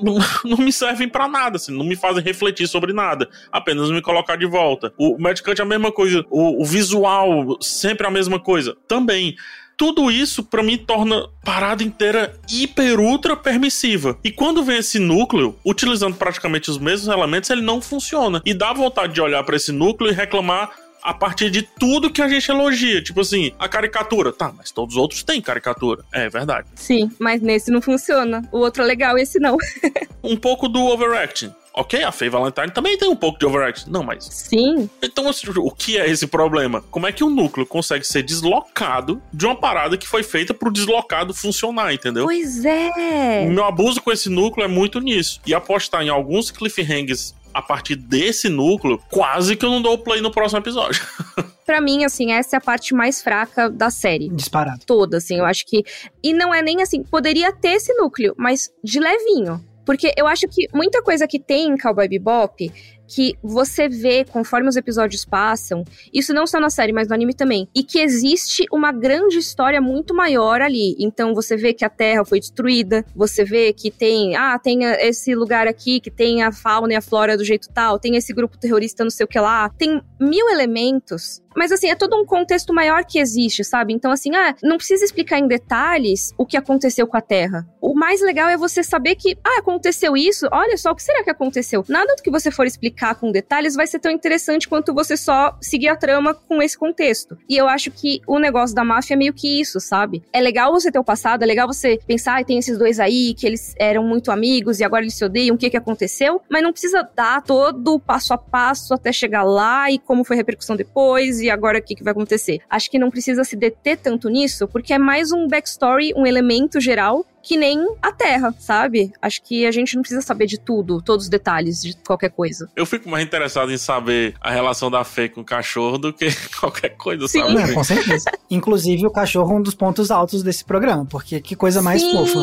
[0.02, 3.28] não, não me servem pra nada, assim, não me fazem refletir sobre nada.
[3.52, 4.94] Apenas me colocar de volta.
[4.98, 6.24] O Medicante é a mesma coisa.
[6.30, 8.76] O, o visual, sempre a mesma coisa.
[8.88, 9.36] Também.
[9.80, 14.20] Tudo isso, pra mim, torna a parada inteira hiper ultra permissiva.
[14.22, 18.42] E quando vem esse núcleo, utilizando praticamente os mesmos elementos, ele não funciona.
[18.46, 20.70] E dá vontade de olhar pra esse núcleo e reclamar
[21.02, 23.02] a partir de tudo que a gente elogia.
[23.02, 24.34] Tipo assim, a caricatura.
[24.34, 26.04] Tá, mas todos os outros têm caricatura.
[26.12, 26.68] É verdade.
[26.76, 28.42] Sim, mas nesse não funciona.
[28.52, 29.56] O outro é legal, esse não.
[30.22, 31.54] um pouco do overacting.
[31.74, 33.90] Ok, a Faye Valentine também tem um pouco de overacting.
[33.90, 34.26] Não, mas.
[34.26, 34.90] Sim.
[35.02, 36.84] Então, assim, o que é esse problema?
[36.90, 40.72] Como é que o núcleo consegue ser deslocado de uma parada que foi feita pro
[40.72, 42.26] deslocado funcionar, entendeu?
[42.26, 43.46] Pois é.
[43.48, 45.40] O meu abuso com esse núcleo é muito nisso.
[45.46, 50.22] E apostar em alguns cliffhangers a partir desse núcleo, quase que eu não dou play
[50.22, 51.02] no próximo episódio.
[51.66, 54.30] para mim, assim, essa é a parte mais fraca da série.
[54.30, 54.86] Disparado.
[54.86, 55.84] Toda, assim, eu acho que.
[56.24, 59.64] E não é nem assim, poderia ter esse núcleo, mas de levinho.
[59.90, 62.72] Porque eu acho que muita coisa que tem em Cowboy Bebop
[63.10, 65.84] que você vê conforme os episódios passam,
[66.14, 69.82] isso não só na série, mas no anime também, e que existe uma grande história
[69.82, 70.96] muito maior ali.
[71.00, 75.34] Então você vê que a Terra foi destruída, você vê que tem, ah, tem esse
[75.34, 78.58] lugar aqui que tem a fauna e a flora do jeito tal, tem esse grupo
[78.58, 82.74] terrorista não sei o que lá, tem mil elementos mas assim, é todo um contexto
[82.74, 83.94] maior que existe, sabe?
[83.94, 87.68] Então, assim, ah, não precisa explicar em detalhes o que aconteceu com a Terra.
[87.82, 91.24] O mais legal é você saber que, ah, aconteceu isso, olha só, o que será
[91.24, 91.84] que aconteceu?
[91.90, 95.16] Nada do que você for explicar explicar com detalhes vai ser tão interessante quanto você
[95.16, 97.38] só seguir a trama com esse contexto.
[97.48, 100.22] E eu acho que o negócio da máfia é meio que isso, sabe?
[100.34, 103.34] É legal você ter o passado, é legal você pensar, e tem esses dois aí,
[103.34, 106.42] que eles eram muito amigos e agora eles se odeiam, o que que aconteceu?
[106.50, 110.36] Mas não precisa dar todo o passo a passo até chegar lá e como foi
[110.36, 112.60] a repercussão depois e agora o que que vai acontecer.
[112.70, 116.80] Acho que não precisa se deter tanto nisso, porque é mais um backstory, um elemento
[116.82, 119.12] geral que nem a Terra, sabe?
[119.22, 122.70] Acho que a gente não precisa saber de tudo, todos os detalhes de qualquer coisa.
[122.76, 126.28] Eu fico mais interessado em saber a relação da Fê com o cachorro do que
[126.60, 127.40] qualquer coisa, Sim.
[127.40, 127.58] sabe?
[127.58, 128.32] É, com certeza.
[128.50, 132.12] Inclusive, o cachorro é um dos pontos altos desse programa, porque que coisa mais Sim.
[132.12, 132.40] fofa.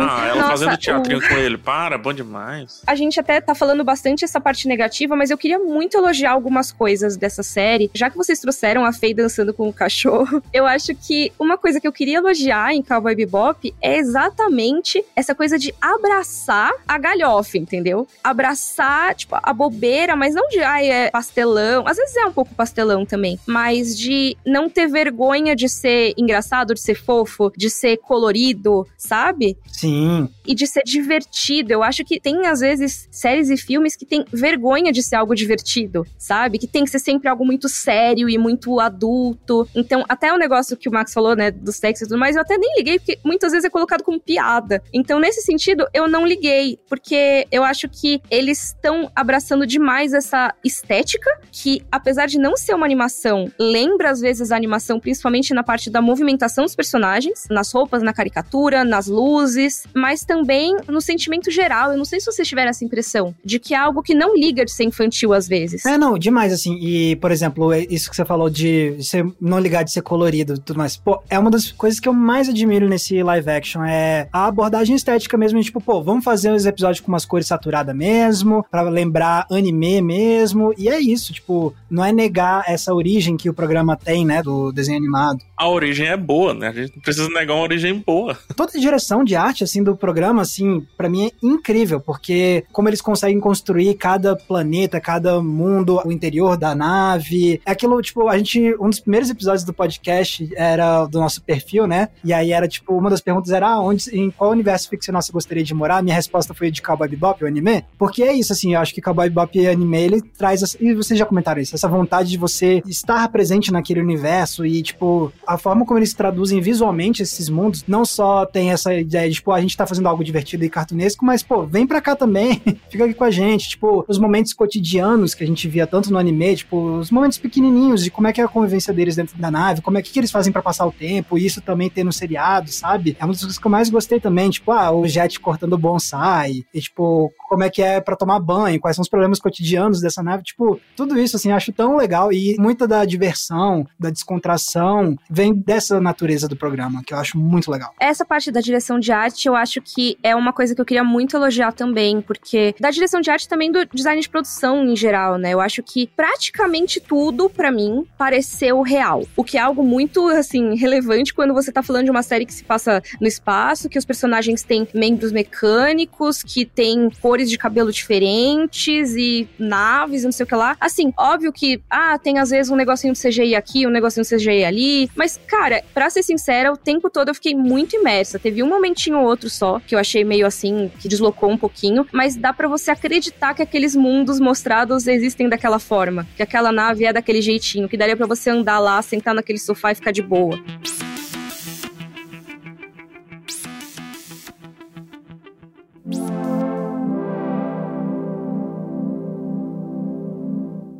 [0.00, 1.28] ah, ela Nossa, fazendo teatrinho o...
[1.28, 1.58] com ele.
[1.58, 2.82] Para, bom demais.
[2.86, 6.72] A gente até tá falando bastante essa parte negativa, mas eu queria muito elogiar algumas
[6.72, 7.90] coisas dessa série.
[7.94, 11.80] Já que vocês trouxeram a Faye dançando com o cachorro, eu acho que uma coisa
[11.80, 16.98] que eu queria elogiar em Cowboy Bebop é exatamente exatamente essa coisa de abraçar a
[16.98, 18.06] galhofa, entendeu?
[18.22, 21.86] Abraçar, tipo, a bobeira, mas não de, ai, é pastelão.
[21.86, 26.74] Às vezes é um pouco pastelão também, mas de não ter vergonha de ser engraçado,
[26.74, 29.56] de ser fofo, de ser colorido, sabe?
[29.72, 30.28] Sim.
[30.46, 31.72] E de ser divertido.
[31.72, 35.34] Eu acho que tem, às vezes, séries e filmes que tem vergonha de ser algo
[35.34, 36.58] divertido, sabe?
[36.58, 39.68] Que tem que ser sempre algo muito sério e muito adulto.
[39.74, 42.42] Então, até o negócio que o Max falou, né, dos textos e tudo mais, eu
[42.42, 44.82] até nem liguei, porque muitas vezes é colocado como piada.
[44.92, 50.54] Então, nesse sentido, eu não liguei, porque eu acho que eles estão abraçando demais essa
[50.64, 55.62] estética, que apesar de não ser uma animação, lembra às vezes a animação, principalmente na
[55.62, 61.50] parte da movimentação dos personagens, nas roupas, na caricatura, nas luzes, mas também no sentimento
[61.50, 61.92] geral.
[61.92, 64.64] Eu não sei se vocês tiveram essa impressão de que é algo que não liga
[64.64, 65.84] de ser infantil às vezes.
[65.84, 66.78] É, não, demais, assim.
[66.80, 68.96] E, por exemplo, é isso que você falou de
[69.40, 70.96] não ligar de ser colorido e tudo mais.
[70.96, 73.84] Pô, é uma das coisas que eu mais admiro nesse live action.
[73.84, 77.94] É a abordagem estética mesmo, tipo, pô, vamos fazer os episódios com umas cores saturadas
[77.94, 83.50] mesmo, para lembrar anime mesmo, e é isso, tipo, não é negar essa origem que
[83.50, 85.40] o programa tem, né, do desenho animado.
[85.60, 86.68] A origem é boa, né?
[86.68, 88.34] A gente não precisa negar uma origem boa.
[88.56, 92.88] Toda a direção de arte, assim, do programa, assim, para mim é incrível, porque como
[92.88, 98.38] eles conseguem construir cada planeta, cada mundo, o interior da nave, é aquilo, tipo, a
[98.38, 102.66] gente, um dos primeiros episódios do podcast era do nosso perfil, né, e aí era,
[102.66, 106.02] tipo, uma das perguntas era, ah, onde em qual universo ficcional você gostaria de morar,
[106.02, 107.84] minha resposta foi de Cowboy Bebop, o anime.
[107.98, 111.18] Porque é isso, assim, eu acho que Cowboy Bebop e anime, ele traz, e vocês
[111.18, 115.84] já comentaram isso, essa vontade de você estar presente naquele universo e, tipo, a forma
[115.84, 119.76] como eles traduzem visualmente esses mundos, não só tem essa ideia de, tipo, a gente
[119.76, 123.24] tá fazendo algo divertido e cartunesco, mas, pô, vem pra cá também, fica aqui com
[123.24, 127.10] a gente, tipo, os momentos cotidianos que a gente via tanto no anime, tipo, os
[127.10, 130.02] momentos pequenininhos de como é que é a convivência deles dentro da nave, como é
[130.02, 133.16] que, que eles fazem para passar o tempo, e isso também tem no seriado, sabe?
[133.18, 136.64] É uma das coisas que eu mais gostei também, tipo, ah, o Jet cortando bonsai,
[136.72, 140.22] e tipo, como é que é para tomar banho, quais são os problemas cotidianos dessa
[140.22, 145.54] nave, tipo, tudo isso, assim, acho tão legal e muita da diversão, da descontração, vem
[145.54, 147.94] dessa natureza do programa, que eu acho muito legal.
[147.98, 151.02] Essa parte da direção de arte, eu acho que é uma coisa que eu queria
[151.02, 155.38] muito elogiar também, porque da direção de arte também do design de produção em geral,
[155.38, 155.54] né?
[155.54, 159.24] Eu acho que praticamente tudo, para mim, pareceu real.
[159.34, 162.52] O que é algo muito, assim, relevante quando você tá falando de uma série que
[162.52, 167.90] se passa no espaço, que os personagens têm membros mecânicos, que têm cores de cabelo
[167.90, 170.76] diferentes e naves, não sei o que lá.
[170.78, 174.36] Assim, óbvio que, ah, tem às vezes um negocinho de CGI aqui, um negocinho de
[174.36, 178.36] CGI ali, mas Mas, cara, pra ser sincera, o tempo todo eu fiquei muito imersa.
[178.36, 182.04] Teve um momentinho ou outro só, que eu achei meio assim, que deslocou um pouquinho,
[182.12, 187.04] mas dá para você acreditar que aqueles mundos mostrados existem daquela forma, que aquela nave
[187.04, 190.22] é daquele jeitinho, que daria para você andar lá, sentar naquele sofá e ficar de
[190.22, 190.58] boa.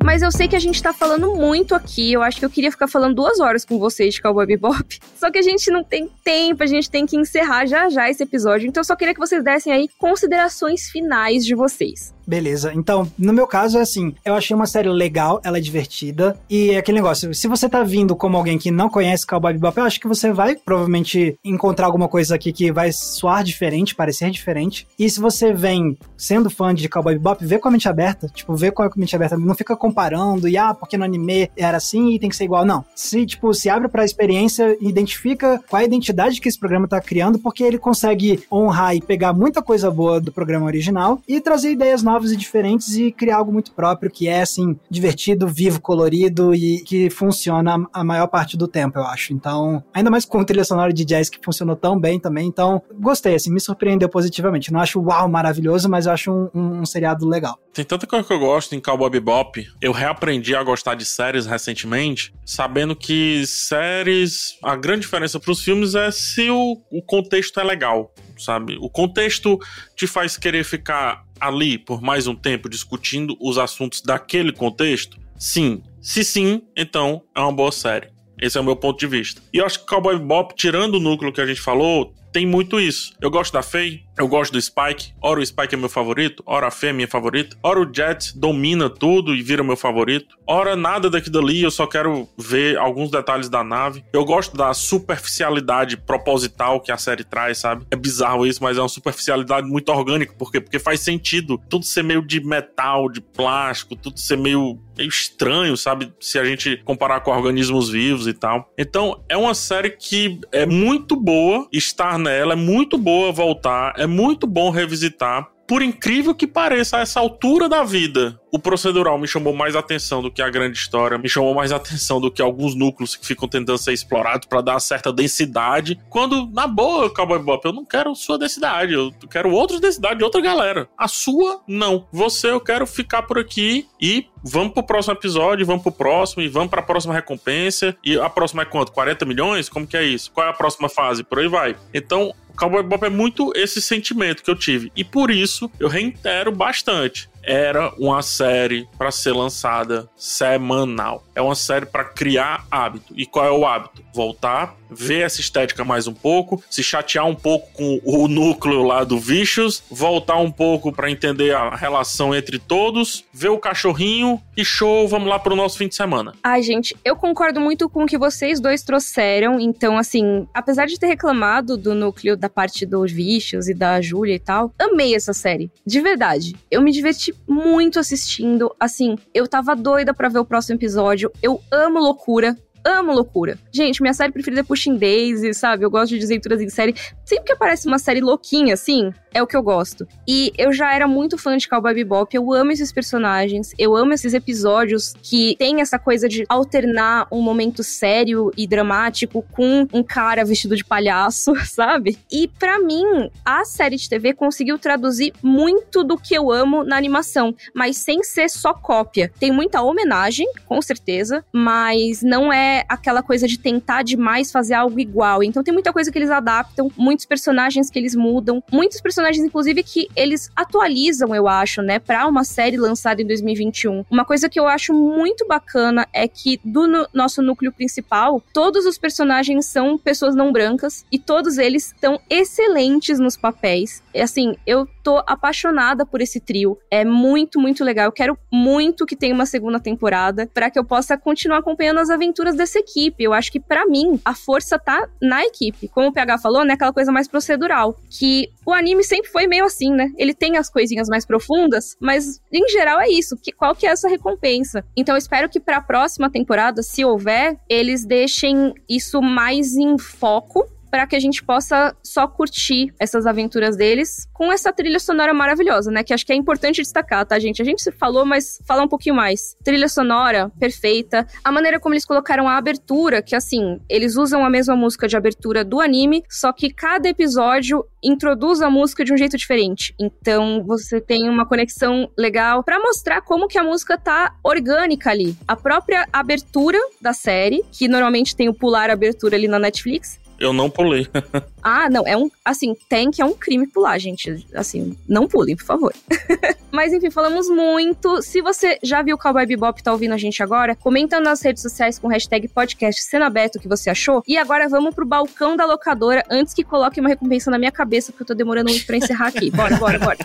[0.03, 2.11] Mas eu sei que a gente tá falando muito aqui.
[2.11, 4.99] Eu acho que eu queria ficar falando duas horas com vocês de Cowboy Bebop.
[5.15, 8.23] Só que a gente não tem tempo, a gente tem que encerrar já já esse
[8.23, 8.67] episódio.
[8.67, 12.13] Então eu só queria que vocês dessem aí considerações finais de vocês.
[12.25, 12.71] Beleza.
[12.73, 16.71] Então, no meu caso é assim, eu achei uma série legal, ela é divertida e
[16.71, 19.85] é aquele negócio, se você tá vindo como alguém que não conhece Cowboy Bebop, eu
[19.85, 24.87] acho que você vai provavelmente encontrar alguma coisa aqui que vai soar diferente, parecer diferente.
[24.97, 28.55] E se você vem sendo fã de Cowboy Bebop, vê com a mente aberta, tipo,
[28.55, 32.11] vê com a mente aberta, não fica comparando e ah, porque no anime era assim
[32.11, 32.65] e tem que ser igual.
[32.65, 32.85] Não.
[32.95, 37.39] Se, tipo, se abre pra experiência identifica qual a identidade que esse programa tá criando,
[37.39, 42.03] porque ele consegue honrar e pegar muita coisa boa do programa original e trazer ideias
[42.03, 46.53] novas novos e diferentes e criar algo muito próprio que é assim divertido, vivo, colorido
[46.53, 49.33] e que funciona a maior parte do tempo, eu acho.
[49.33, 53.35] Então, ainda mais com trilha sonora de jazz que funcionou tão bem também, então gostei,
[53.35, 54.71] assim, me surpreendeu positivamente.
[54.71, 57.57] Não acho uau maravilhoso, mas eu acho um, um, um seriado legal.
[57.73, 59.65] Tem tanta coisa que eu gosto em Cowboy Bebop.
[59.81, 65.63] Eu reaprendi a gostar de séries recentemente, sabendo que séries, a grande diferença para os
[65.63, 68.77] filmes é se o, o contexto é legal, sabe?
[68.81, 69.57] O contexto
[69.95, 75.17] te faz querer ficar ali por mais um tempo discutindo os assuntos daquele contexto?
[75.37, 75.81] Sim.
[75.99, 78.09] Se sim, então é uma boa série.
[78.39, 79.41] Esse é o meu ponto de vista.
[79.53, 82.79] E eu acho que Cowboy Bebop, tirando o núcleo que a gente falou, tem muito
[82.79, 83.13] isso.
[83.19, 85.13] Eu gosto da Faye, eu gosto do Spike.
[85.21, 87.57] Ora o Spike é meu favorito, ora a Fê é minha favorita.
[87.63, 90.35] Ora o Jet domina tudo e vira meu favorito.
[90.47, 94.03] Ora nada daqui dali, eu só quero ver alguns detalhes da nave.
[94.13, 97.85] Eu gosto da superficialidade proposital que a série traz, sabe?
[97.89, 100.33] É bizarro isso, mas é uma superficialidade muito orgânica.
[100.37, 100.59] Por quê?
[100.59, 105.77] Porque faz sentido tudo ser meio de metal, de plástico, tudo ser meio, meio estranho,
[105.77, 106.11] sabe?
[106.19, 108.69] Se a gente comparar com organismos vivos e tal.
[108.77, 114.07] Então, é uma série que é muito boa estar nela, é muito boa voltar, é
[114.07, 115.47] muito bom revisitar.
[115.67, 120.21] Por incrível que pareça, a essa altura da vida, o procedural me chamou mais atenção
[120.21, 123.47] do que a grande história, me chamou mais atenção do que alguns núcleos que ficam
[123.47, 125.97] tentando ser explorados para dar certa densidade.
[126.09, 130.25] Quando, na boa, Cowboy Bop, eu não quero sua densidade, eu quero outros densidade de
[130.25, 130.89] outra galera.
[130.97, 132.05] A sua, não.
[132.11, 136.49] Você, eu quero ficar por aqui e vamos pro próximo episódio, vamos pro próximo e
[136.49, 137.95] vamos pra próxima recompensa.
[138.03, 138.91] E a próxima é quanto?
[138.91, 139.69] 40 milhões?
[139.69, 140.31] Como que é isso?
[140.31, 141.23] Qual é a próxima fase?
[141.23, 141.77] Por aí vai.
[141.93, 144.91] Então, Cowboy Bop é muito esse sentimento que eu tive.
[144.95, 151.23] E por isso eu reitero bastante era uma série para ser lançada semanal.
[151.33, 153.15] É uma série para criar hábito.
[153.17, 154.03] E qual é o hábito?
[154.13, 159.03] Voltar, ver essa estética mais um pouco, se chatear um pouco com o núcleo lá
[159.03, 164.65] do Vicious, voltar um pouco para entender a relação entre todos, ver o cachorrinho e
[164.65, 166.33] show, vamos lá pro nosso fim de semana.
[166.43, 169.59] Ai, gente, eu concordo muito com o que vocês dois trouxeram.
[169.59, 174.35] Então, assim, apesar de ter reclamado do núcleo da parte dos Vicious e da Júlia
[174.35, 175.71] e tal, amei essa série.
[175.85, 176.55] De verdade.
[176.69, 178.73] Eu me diverti muito assistindo.
[178.79, 181.31] Assim, eu tava doida para ver o próximo episódio.
[181.41, 183.57] Eu amo loucura amo loucura.
[183.71, 185.85] Gente, minha série preferida é Pushing Daisy, sabe?
[185.85, 186.95] Eu gosto de desventuras em série.
[187.25, 190.07] Sempre que aparece uma série louquinha assim, é o que eu gosto.
[190.27, 194.13] E eu já era muito fã de Cowboy Bebop, eu amo esses personagens, eu amo
[194.13, 200.03] esses episódios que tem essa coisa de alternar um momento sério e dramático com um
[200.03, 202.17] cara vestido de palhaço, sabe?
[202.31, 206.97] E para mim, a série de TV conseguiu traduzir muito do que eu amo na
[206.97, 209.31] animação, mas sem ser só cópia.
[209.39, 214.99] Tem muita homenagem, com certeza, mas não é aquela coisa de tentar demais fazer algo
[214.99, 215.43] igual.
[215.43, 219.83] Então tem muita coisa que eles adaptam, muitos personagens que eles mudam, muitos personagens, inclusive,
[219.83, 224.05] que eles atualizam, eu acho, né, pra uma série lançada em 2021.
[224.09, 228.85] Uma coisa que eu acho muito bacana é que do no nosso núcleo principal, todos
[228.85, 234.03] os personagens são pessoas não brancas e todos eles estão excelentes nos papéis.
[234.13, 236.77] É assim, eu tô apaixonada por esse trio.
[236.89, 238.05] É muito, muito legal.
[238.05, 242.09] Eu quero muito que tenha uma segunda temporada para que eu possa continuar acompanhando as
[242.09, 243.23] aventuras dessa equipe.
[243.23, 245.87] Eu acho que para mim a força tá na equipe.
[245.87, 249.65] Como o PH falou, né, aquela coisa mais procedural, que o anime sempre foi meio
[249.65, 250.11] assim, né?
[250.17, 253.35] Ele tem as coisinhas mais profundas, mas em geral é isso.
[253.37, 254.85] Que, qual que é essa recompensa?
[254.95, 259.97] Então eu espero que para a próxima temporada, se houver, eles deixem isso mais em
[259.97, 265.33] foco para que a gente possa só curtir essas aventuras deles com essa trilha sonora
[265.33, 266.03] maravilhosa, né?
[266.03, 267.61] Que acho que é importante destacar, tá, gente?
[267.61, 269.55] A gente se falou, mas falar um pouquinho mais.
[269.63, 274.49] Trilha sonora perfeita, a maneira como eles colocaram a abertura, que assim, eles usam a
[274.49, 279.17] mesma música de abertura do anime, só que cada episódio introduz a música de um
[279.17, 279.95] jeito diferente.
[279.99, 285.37] Então você tem uma conexão legal para mostrar como que a música tá orgânica ali.
[285.47, 290.51] A própria abertura da série, que normalmente tem o pular abertura ali na Netflix, eu
[290.51, 291.07] não pulei.
[291.61, 292.29] ah, não, é um.
[292.43, 294.45] Assim, tem que é um crime pular, gente.
[294.55, 295.93] Assim, não pulem, por favor.
[296.71, 298.21] Mas enfim, falamos muito.
[298.21, 301.41] Se você já viu o Cowboy Bebop e tá ouvindo a gente agora, comenta nas
[301.41, 304.23] redes sociais com hashtag podcast Cena Aberto o que você achou.
[304.27, 308.11] E agora vamos pro balcão da locadora antes que coloque uma recompensa na minha cabeça,
[308.11, 309.51] porque eu tô demorando muito pra encerrar aqui.
[309.51, 310.17] Bora, bora, bora.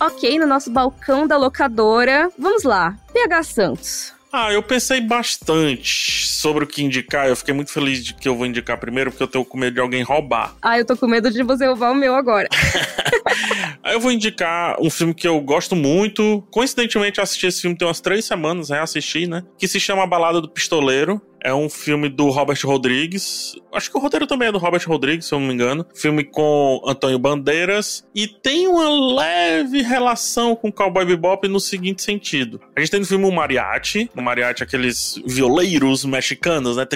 [0.00, 2.30] Ok, no nosso balcão da locadora.
[2.38, 2.96] Vamos lá.
[3.12, 4.17] PH Santos.
[4.32, 7.28] Ah, eu pensei bastante sobre o que indicar.
[7.28, 9.74] Eu fiquei muito feliz de que eu vou indicar primeiro, porque eu tenho com medo
[9.74, 10.54] de alguém roubar.
[10.60, 12.48] Ah, eu tô com medo de você roubar o meu agora.
[13.86, 16.46] eu vou indicar um filme que eu gosto muito.
[16.50, 19.42] Coincidentemente, assisti esse filme tem umas três semanas, reassisti, né?
[19.56, 21.20] Que se chama A Balada do Pistoleiro.
[21.42, 23.54] É um filme do Robert Rodrigues.
[23.72, 25.86] Acho que o roteiro também é do Robert Rodrigues, se eu não me engano.
[25.94, 28.04] Filme com Antônio Bandeiras.
[28.14, 32.60] E tem uma leve relação com Cowboy Bebop no seguinte sentido.
[32.76, 34.10] A gente tem no filme o Mariachi.
[34.16, 36.86] O Mariachi, aqueles violeiros mexicanos, né?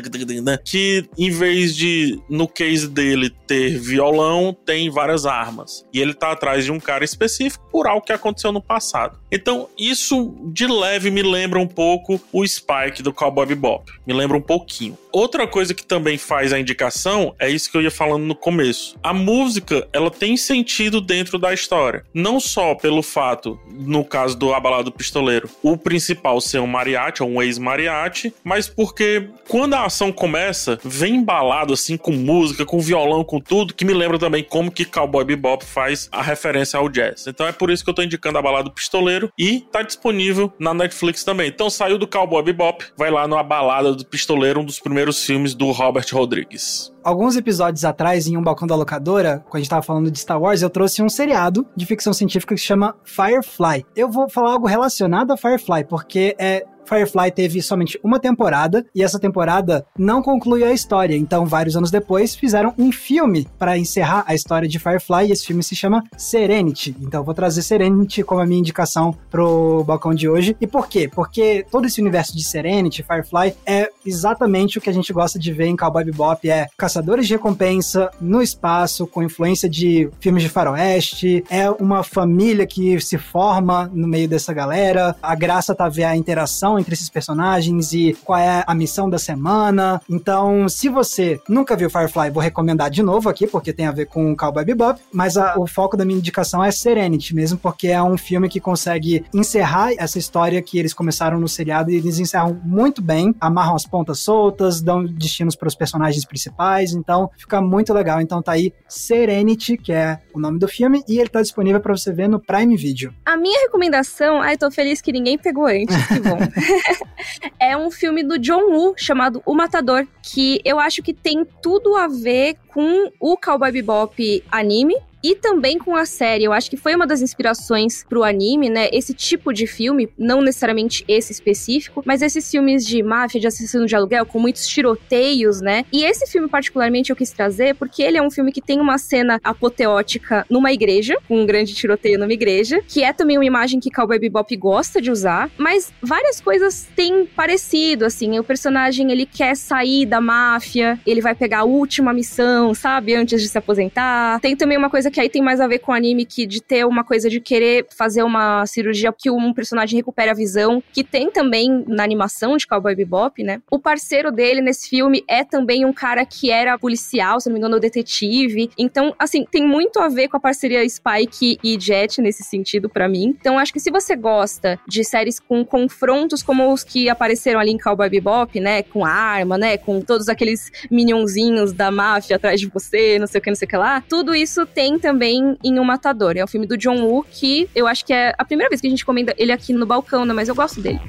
[0.65, 5.87] Que em vez de, no case dele, ter violão, tem várias armas.
[5.93, 9.19] E ele tá atrás de um cara específico por algo que aconteceu no passado.
[9.31, 13.91] Então, isso de leve me lembra um pouco o Spike do Cowboy Bebop.
[14.07, 14.99] Me lembra um pouquinho.
[15.13, 18.97] Outra coisa que também faz a indicação é isso que eu ia falando no começo.
[19.03, 22.05] A música, ela tem sentido dentro da história.
[22.15, 27.29] Não só pelo fato, no caso do Abalado Pistoleiro, o principal ser um mariachi, ou
[27.29, 33.23] um ex-mariachi, mas porque quando a ação começa, vem embalado assim com música, com violão,
[33.23, 37.27] com tudo, que me lembra também como que Cowboy Bebop faz a referência ao jazz.
[37.27, 41.23] Então é por isso que eu tô indicando Abalado Pistoleiro e tá disponível na Netflix
[41.23, 41.49] também.
[41.49, 45.25] Então saiu do Cowboy Bebop, vai lá no Abalada do Pistoleiro Pistoleiro, um dos primeiros
[45.25, 46.93] filmes do Robert Rodrigues.
[47.03, 50.41] Alguns episódios atrás, em um balcão da locadora, quando a gente tava falando de Star
[50.41, 53.85] Wars, eu trouxe um seriado de ficção científica que se chama Firefly.
[53.97, 59.03] Eu vou falar algo relacionado a Firefly, porque é Firefly teve somente uma temporada e
[59.03, 61.17] essa temporada não conclui a história.
[61.17, 65.47] Então, vários anos depois, fizeram um filme para encerrar a história de Firefly e esse
[65.47, 66.97] filme se chama Serenity.
[67.01, 70.57] Então, eu vou trazer Serenity como a minha indicação pro balcão de hoje.
[70.61, 71.09] E por quê?
[71.13, 75.53] Porque todo esse universo de Serenity, Firefly, é exatamente o que a gente gosta de
[75.53, 80.49] ver em Cowboy Bebop, é caçadores de recompensa no espaço, com influência de filmes de
[80.49, 85.17] faroeste, é uma família que se forma no meio dessa galera.
[85.23, 89.19] A graça tá ver a interação entre esses personagens e qual é a missão da
[89.19, 90.01] semana.
[90.09, 94.07] Então, se você nunca viu Firefly, vou recomendar de novo aqui, porque tem a ver
[94.07, 98.03] com Cowboy Bebop, mas a, o foco da minha indicação é Serenity mesmo, porque é
[98.03, 102.61] um filme que consegue encerrar essa história que eles começaram no seriado e eles encerram
[102.65, 107.93] muito bem, amarram as pontas soltas, dão destinos para os personagens principais, então fica muito
[107.93, 108.21] legal.
[108.21, 111.97] Então tá aí Serenity, que é o nome do filme, e ele tá disponível para
[111.97, 113.13] você ver no Prime Video.
[113.25, 116.39] A minha recomendação, ai, tô feliz que ninguém pegou antes, que bom.
[117.59, 121.97] é um filme do John Woo chamado O Matador, que eu acho que tem tudo
[121.97, 126.45] a ver com o Cowboy Bebop anime, e também com a série.
[126.45, 128.89] Eu acho que foi uma das inspirações pro anime, né?
[128.93, 133.87] Esse tipo de filme, não necessariamente esse específico, mas esses filmes de máfia, de assassino
[133.87, 135.85] de aluguel, com muitos tiroteios, né?
[135.93, 138.99] E esse filme, particularmente, eu quis trazer porque ele é um filme que tem uma
[138.99, 143.79] cena apoteótica numa igreja, com um grande tiroteio numa igreja, que é também uma imagem
[143.79, 148.39] que Cowboy Bebop gosta de usar, mas várias coisas têm parecido, assim.
[148.39, 153.15] O personagem, ele quer sair da máfia, ele vai pegar a última missão, sabe?
[153.15, 154.41] Antes de se aposentar.
[154.41, 156.85] Tem também uma coisa que aí tem mais a ver com anime que de ter
[156.85, 161.31] uma coisa de querer fazer uma cirurgia que um personagem recupere a visão, que tem
[161.31, 163.61] também na animação de Cowboy Bebop, né?
[163.71, 167.59] O parceiro dele nesse filme é também um cara que era policial, se não me
[167.59, 168.71] engano, detetive.
[168.77, 173.09] Então, assim, tem muito a ver com a parceria Spike e Jet nesse sentido para
[173.09, 173.37] mim.
[173.39, 177.71] Então, acho que se você gosta de séries com confrontos como os que apareceram ali
[177.71, 182.69] em Cowboy Bebop, né, com arma, né, com todos aqueles minionzinhos da máfia atrás de
[182.69, 185.79] você, não sei o que, não sei o que lá, tudo isso tem também em
[185.79, 186.37] O Matador.
[186.37, 188.87] É um filme do John Woo que eu acho que é a primeira vez que
[188.87, 190.33] a gente comenta ele aqui no balcão, né?
[190.33, 191.01] Mas eu gosto dele.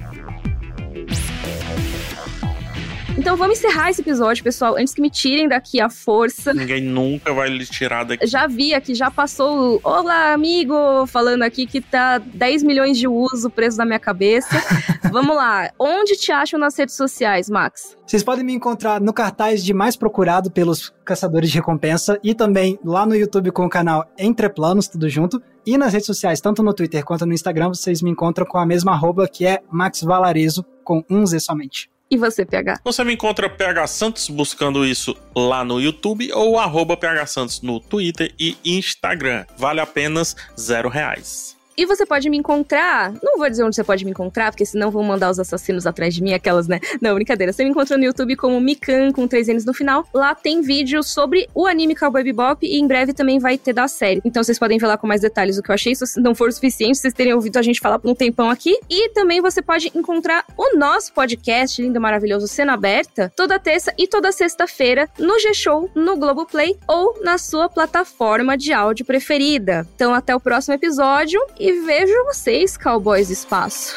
[3.15, 6.51] Então vamos encerrar esse episódio, pessoal, antes que me tirem daqui a força.
[6.51, 8.25] Ninguém nunca vai lhe tirar daqui.
[8.25, 13.07] Já vi aqui, já passou o Olá, amigo, falando aqui que tá 10 milhões de
[13.07, 14.49] uso preso na minha cabeça.
[15.11, 15.69] vamos lá.
[15.79, 17.95] Onde te acham nas redes sociais, Max?
[18.05, 22.79] Vocês podem me encontrar no cartaz de mais procurado pelos caçadores de recompensa e também
[22.83, 25.41] lá no YouTube com o canal Entre Planos, tudo junto.
[25.65, 28.65] E nas redes sociais, tanto no Twitter quanto no Instagram, vocês me encontram com a
[28.65, 31.92] mesma arroba que é Max Valarezo, com um Z somente.
[32.13, 32.81] E você, PH?
[32.83, 37.79] Você me encontra PH Santos buscando isso lá no YouTube ou arroba PH Santos no
[37.79, 39.47] Twitter e Instagram.
[39.57, 41.57] Vale apenas zero reais.
[41.75, 43.13] E você pode me encontrar.
[43.21, 46.13] Não vou dizer onde você pode me encontrar, porque senão vão mandar os assassinos atrás
[46.13, 46.79] de mim, aquelas, né?
[47.01, 47.51] Não, brincadeira.
[47.51, 50.05] Você me encontra no YouTube como Mikan, com três N's no final.
[50.13, 53.87] Lá tem vídeo sobre o anime Cowboy Bebop e em breve também vai ter da
[53.87, 54.21] série.
[54.23, 55.95] Então vocês podem ver lá com mais detalhes o que eu achei.
[55.95, 58.77] Se não for o suficiente, vocês terem ouvido a gente falar por um tempão aqui.
[58.89, 64.07] E também você pode encontrar o nosso podcast, lindo, maravilhoso, Cena Aberta, toda terça e
[64.07, 69.87] toda sexta-feira no G-Show, no Globoplay ou na sua plataforma de áudio preferida.
[69.95, 73.95] Então até o próximo episódio e vejo vocês, cowboys espaço.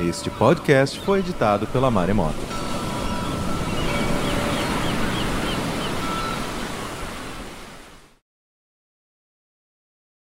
[0.00, 2.63] Este podcast foi editado pela Maremoto.